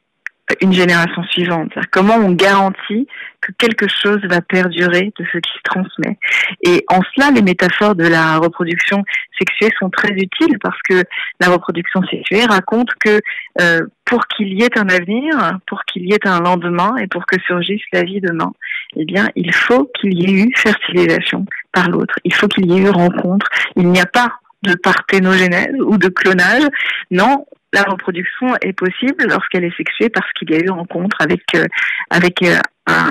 une 0.60 0.72
génération 0.72 1.22
suivante. 1.24 1.72
Comment 1.90 2.16
on 2.16 2.32
garantit 2.32 3.06
que 3.40 3.52
quelque 3.52 3.86
chose 3.88 4.20
va 4.24 4.40
perdurer 4.40 5.12
de 5.18 5.24
ce 5.32 5.38
qui 5.38 5.50
se 5.50 5.62
transmet. 5.64 6.18
Et 6.62 6.84
en 6.88 7.00
cela, 7.14 7.30
les 7.30 7.42
métaphores 7.42 7.94
de 7.94 8.06
la 8.06 8.38
reproduction 8.38 9.02
sexuée 9.38 9.70
sont 9.78 9.90
très 9.90 10.10
utiles 10.10 10.58
parce 10.62 10.80
que 10.82 11.02
la 11.40 11.48
reproduction 11.48 12.02
sexuée 12.10 12.44
raconte 12.44 12.90
que 13.00 13.20
euh, 13.60 13.80
pour 14.04 14.26
qu'il 14.26 14.52
y 14.52 14.62
ait 14.62 14.78
un 14.78 14.88
avenir, 14.88 15.58
pour 15.66 15.84
qu'il 15.84 16.06
y 16.06 16.12
ait 16.12 16.26
un 16.26 16.40
lendemain 16.40 16.96
et 16.96 17.06
pour 17.06 17.26
que 17.26 17.40
surgisse 17.46 17.82
la 17.92 18.02
vie 18.02 18.20
demain, 18.20 18.52
eh 18.96 19.04
bien, 19.04 19.28
il 19.36 19.54
faut 19.54 19.90
qu'il 19.98 20.14
y 20.18 20.26
ait 20.26 20.44
eu 20.44 20.52
fertilisation 20.56 21.46
par 21.72 21.88
l'autre. 21.88 22.14
Il 22.24 22.34
faut 22.34 22.48
qu'il 22.48 22.70
y 22.70 22.76
ait 22.76 22.82
eu 22.82 22.90
rencontre. 22.90 23.48
Il 23.76 23.88
n'y 23.88 24.00
a 24.00 24.06
pas 24.06 24.32
de 24.62 24.74
parthénogénèse 24.74 25.76
ou 25.80 25.96
de 25.96 26.08
clonage. 26.08 26.64
Non, 27.10 27.46
la 27.72 27.83
reproduction 27.83 28.56
est 28.62 28.72
possible 28.72 29.26
lorsqu'elle 29.28 29.64
est 29.64 29.76
sexuée 29.76 30.09
parce 30.09 30.30
qu'il 30.33 30.50
y 30.50 30.54
a 30.54 30.59
eu 30.59 30.70
rencontre 30.70 31.16
avec 31.20 31.42
euh, 31.54 31.66
avec 32.11 32.42
euh, 32.42 32.59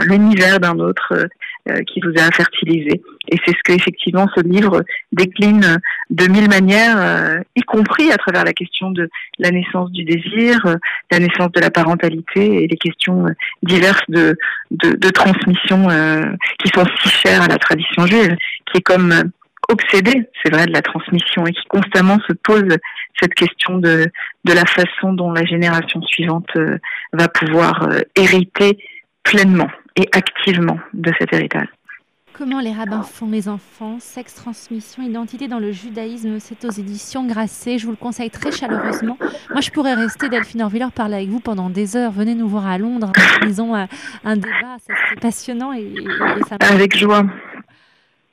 l'univers 0.05 0.59
d'un 0.59 0.77
autre 0.79 1.13
euh, 1.69 1.81
qui 1.83 2.01
vous 2.01 2.11
a 2.17 2.29
fertilisé. 2.31 3.01
Et 3.29 3.37
c'est 3.45 3.55
ce 3.55 3.63
que 3.63 3.71
effectivement 3.71 4.27
ce 4.35 4.41
livre 4.41 4.83
décline 5.13 5.77
de 6.09 6.27
mille 6.27 6.49
manières, 6.49 7.41
y 7.55 7.61
compris 7.61 8.11
à 8.11 8.17
travers 8.17 8.43
la 8.43 8.53
question 8.53 8.91
de 8.91 9.09
la 9.37 9.51
naissance 9.51 9.91
du 9.91 10.03
désir, 10.03 10.59
la 11.11 11.19
naissance 11.19 11.51
de 11.51 11.61
la 11.61 11.69
parentalité 11.69 12.63
et 12.63 12.67
les 12.67 12.77
questions 12.77 13.25
diverses 13.63 14.03
de 14.09 14.35
de, 14.71 14.95
de 14.95 15.09
transmission 15.11 15.87
qui 16.57 16.69
sont 16.73 16.85
si 17.01 17.09
chères 17.09 17.43
à 17.43 17.47
la 17.47 17.57
tradition 17.57 18.05
juive, 18.07 18.35
qui 18.65 18.79
est 18.79 18.81
comme 18.81 19.31
obsédé, 19.69 20.27
c'est 20.43 20.53
vrai, 20.53 20.65
de 20.65 20.73
la 20.73 20.81
transmission 20.81 21.45
et 21.45 21.51
qui 21.51 21.65
constamment 21.69 22.17
se 22.27 22.33
pose 22.33 22.77
cette 23.19 23.33
question 23.33 23.77
de, 23.77 24.11
de 24.45 24.53
la 24.53 24.65
façon 24.65 25.13
dont 25.13 25.31
la 25.31 25.45
génération 25.45 26.01
suivante 26.01 26.49
euh, 26.57 26.77
va 27.13 27.27
pouvoir 27.27 27.83
euh, 27.83 28.01
hériter 28.15 28.77
pleinement 29.23 29.69
et 29.95 30.07
activement 30.13 30.79
de 30.93 31.11
cet 31.19 31.33
héritage. 31.33 31.67
Comment 32.39 32.61
les 32.61 32.71
rabbins 32.71 33.03
font 33.03 33.29
les 33.29 33.49
enfants 33.49 33.97
Sexe, 33.99 34.33
transmission, 34.33 35.03
identité 35.03 35.49
dans 35.49 35.59
le 35.59 35.73
judaïsme, 35.73 36.39
c'est 36.39 36.63
aux 36.63 36.69
éditions 36.69 37.27
Grasset. 37.27 37.77
Je 37.77 37.85
vous 37.85 37.91
le 37.91 37.97
conseille 37.97 38.29
très 38.29 38.49
chaleureusement. 38.49 39.17
Moi, 39.49 39.59
je 39.59 39.69
pourrais 39.71 39.93
rester, 39.93 40.29
Delphine 40.29 40.61
Orviller, 40.61 40.85
parler 40.95 41.15
avec 41.15 41.27
vous 41.27 41.41
pendant 41.41 41.69
des 41.69 41.97
heures. 41.97 42.13
Venez 42.13 42.35
nous 42.35 42.47
voir 42.47 42.65
à 42.65 42.77
Londres. 42.77 43.11
Ils 43.45 43.61
ont 43.61 43.75
un, 43.75 44.35
débat, 44.37 44.77
c'est 44.79 45.19
passionnant. 45.19 45.73
Et, 45.73 45.93
avec 46.61 46.95
joie. 46.95 47.25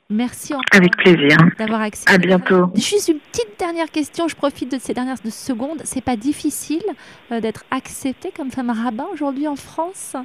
Merci 0.09 0.53
encore 0.53 0.63
Avec 0.71 0.95
plaisir. 0.97 1.37
d'avoir 1.57 1.81
accepté. 1.81 2.13
À 2.13 2.17
bientôt. 2.17 2.71
Juste 2.75 3.09
une 3.09 3.19
petite 3.19 3.59
dernière 3.59 3.91
question, 3.91 4.27
je 4.27 4.35
profite 4.35 4.71
de 4.71 4.79
ces 4.79 4.93
dernières 4.93 5.17
secondes. 5.29 5.81
C'est 5.83 6.03
pas 6.03 6.15
difficile 6.15 6.83
euh, 7.31 7.41
d'être 7.41 7.65
acceptée 7.71 8.31
comme 8.35 8.49
femme 8.51 8.69
rabbin 8.69 9.05
aujourd'hui 9.11 9.47
en 9.47 9.57
France? 9.57 10.15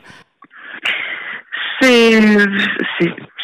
C'est 1.81 2.13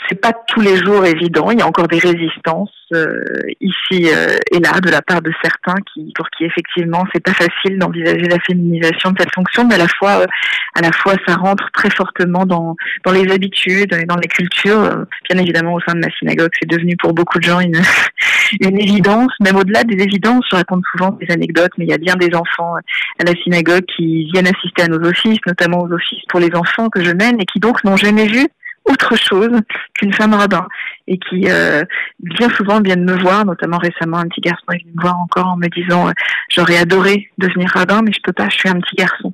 c'est 0.08 0.20
pas 0.20 0.32
tous 0.46 0.60
les 0.60 0.76
jours 0.76 1.04
évident. 1.04 1.50
Il 1.50 1.58
y 1.58 1.62
a 1.62 1.66
encore 1.66 1.88
des 1.88 1.98
résistances 1.98 2.70
euh, 2.94 3.22
ici 3.60 4.08
euh, 4.10 4.38
et 4.50 4.60
là 4.60 4.80
de 4.80 4.90
la 4.90 5.02
part 5.02 5.20
de 5.20 5.30
certains 5.42 5.74
qui, 5.92 6.12
pour 6.16 6.28
qui 6.30 6.44
effectivement 6.44 7.04
c'est 7.12 7.22
pas 7.22 7.34
facile 7.34 7.78
d'envisager 7.78 8.26
la 8.28 8.38
féminisation 8.40 9.10
de 9.10 9.20
cette 9.20 9.34
fonction, 9.34 9.66
mais 9.66 9.74
à 9.74 9.78
la 9.78 9.88
fois, 9.88 10.22
euh, 10.22 10.26
à 10.74 10.80
la 10.80 10.90
fois 10.92 11.14
ça 11.26 11.34
rentre 11.34 11.68
très 11.72 11.90
fortement 11.90 12.46
dans 12.46 12.76
dans 13.04 13.12
les 13.12 13.30
habitudes 13.30 13.92
et 13.92 14.04
dans 14.04 14.16
les 14.16 14.28
cultures. 14.28 15.04
Bien 15.28 15.38
évidemment, 15.40 15.74
au 15.74 15.80
sein 15.80 15.94
de 15.94 16.00
ma 16.00 16.10
synagogue, 16.18 16.50
c'est 16.58 16.68
devenu 16.68 16.96
pour 16.96 17.12
beaucoup 17.12 17.38
de 17.38 17.44
gens 17.44 17.60
une 17.60 17.80
une 18.60 18.80
évidence. 18.80 19.32
Même 19.40 19.56
au-delà 19.56 19.84
des 19.84 20.02
évidences, 20.02 20.44
je 20.50 20.56
raconte 20.56 20.84
souvent 20.92 21.10
des 21.10 21.30
anecdotes, 21.30 21.72
mais 21.76 21.84
il 21.84 21.90
y 21.90 21.94
a 21.94 21.98
bien 21.98 22.16
des 22.16 22.34
enfants 22.34 22.76
à 22.76 23.24
la 23.24 23.32
synagogue 23.42 23.84
qui 23.96 24.24
viennent 24.32 24.46
assister 24.46 24.82
à 24.82 24.88
nos 24.88 25.06
offices, 25.06 25.40
notamment 25.46 25.82
aux 25.82 25.92
offices 25.92 26.24
pour 26.28 26.40
les 26.40 26.54
enfants 26.54 26.88
que 26.88 27.04
je 27.04 27.10
mène, 27.10 27.40
et 27.40 27.44
qui 27.44 27.60
donc 27.60 27.84
n'ont 27.84 27.96
jamais 27.96 28.26
vu 28.26 28.48
autre 28.88 29.16
chose 29.16 29.50
qu'une 29.94 30.12
femme 30.12 30.34
rabbin 30.34 30.66
et 31.06 31.18
qui 31.18 31.44
euh, 31.48 31.84
bien 32.20 32.48
souvent 32.50 32.80
viennent 32.80 33.04
me 33.04 33.16
voir, 33.18 33.44
notamment 33.44 33.78
récemment 33.78 34.18
un 34.18 34.28
petit 34.28 34.40
garçon 34.40 34.64
est 34.72 34.82
venu 34.82 34.92
me 34.96 35.02
voir 35.02 35.18
encore 35.18 35.46
en 35.46 35.56
me 35.56 35.68
disant 35.68 36.08
euh, 36.08 36.12
j'aurais 36.50 36.78
adoré 36.78 37.30
devenir 37.38 37.70
rabbin 37.72 38.02
mais 38.02 38.12
je 38.12 38.20
peux 38.22 38.32
pas, 38.32 38.48
je 38.48 38.56
suis 38.56 38.68
un 38.68 38.80
petit 38.80 38.96
garçon. 38.96 39.32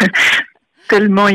Tellement 0.88 1.26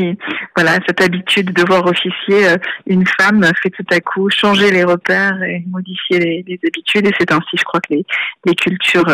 voilà 0.56 0.80
cette 0.84 1.00
habitude 1.00 1.52
de 1.52 1.64
voir 1.64 1.86
officier 1.86 2.48
euh, 2.48 2.56
une 2.88 3.06
femme 3.06 3.48
fait 3.62 3.70
tout 3.70 3.86
à 3.92 4.00
coup 4.00 4.28
changer 4.28 4.72
les 4.72 4.82
repères 4.82 5.40
et 5.44 5.62
modifier 5.68 6.18
les, 6.18 6.58
habitudes 6.66 7.06
et 7.06 7.12
c'est 7.16 7.30
ainsi 7.30 7.56
je 7.56 7.62
crois 7.62 7.78
que 7.78 7.94
les, 7.94 8.04
les 8.46 8.54
cultures 8.56 9.06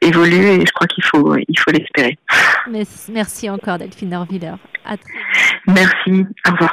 évoluent 0.00 0.62
et 0.62 0.64
je 0.66 0.72
crois 0.72 0.86
qu'il 0.86 1.04
faut 1.04 1.36
il 1.36 1.58
faut 1.58 1.70
l'espérer. 1.70 2.16
Merci 3.12 3.50
encore 3.50 3.76
Delphine 3.76 4.14
Orviller. 4.14 4.54
Merci, 5.66 6.26
au 6.46 6.52
revoir. 6.52 6.72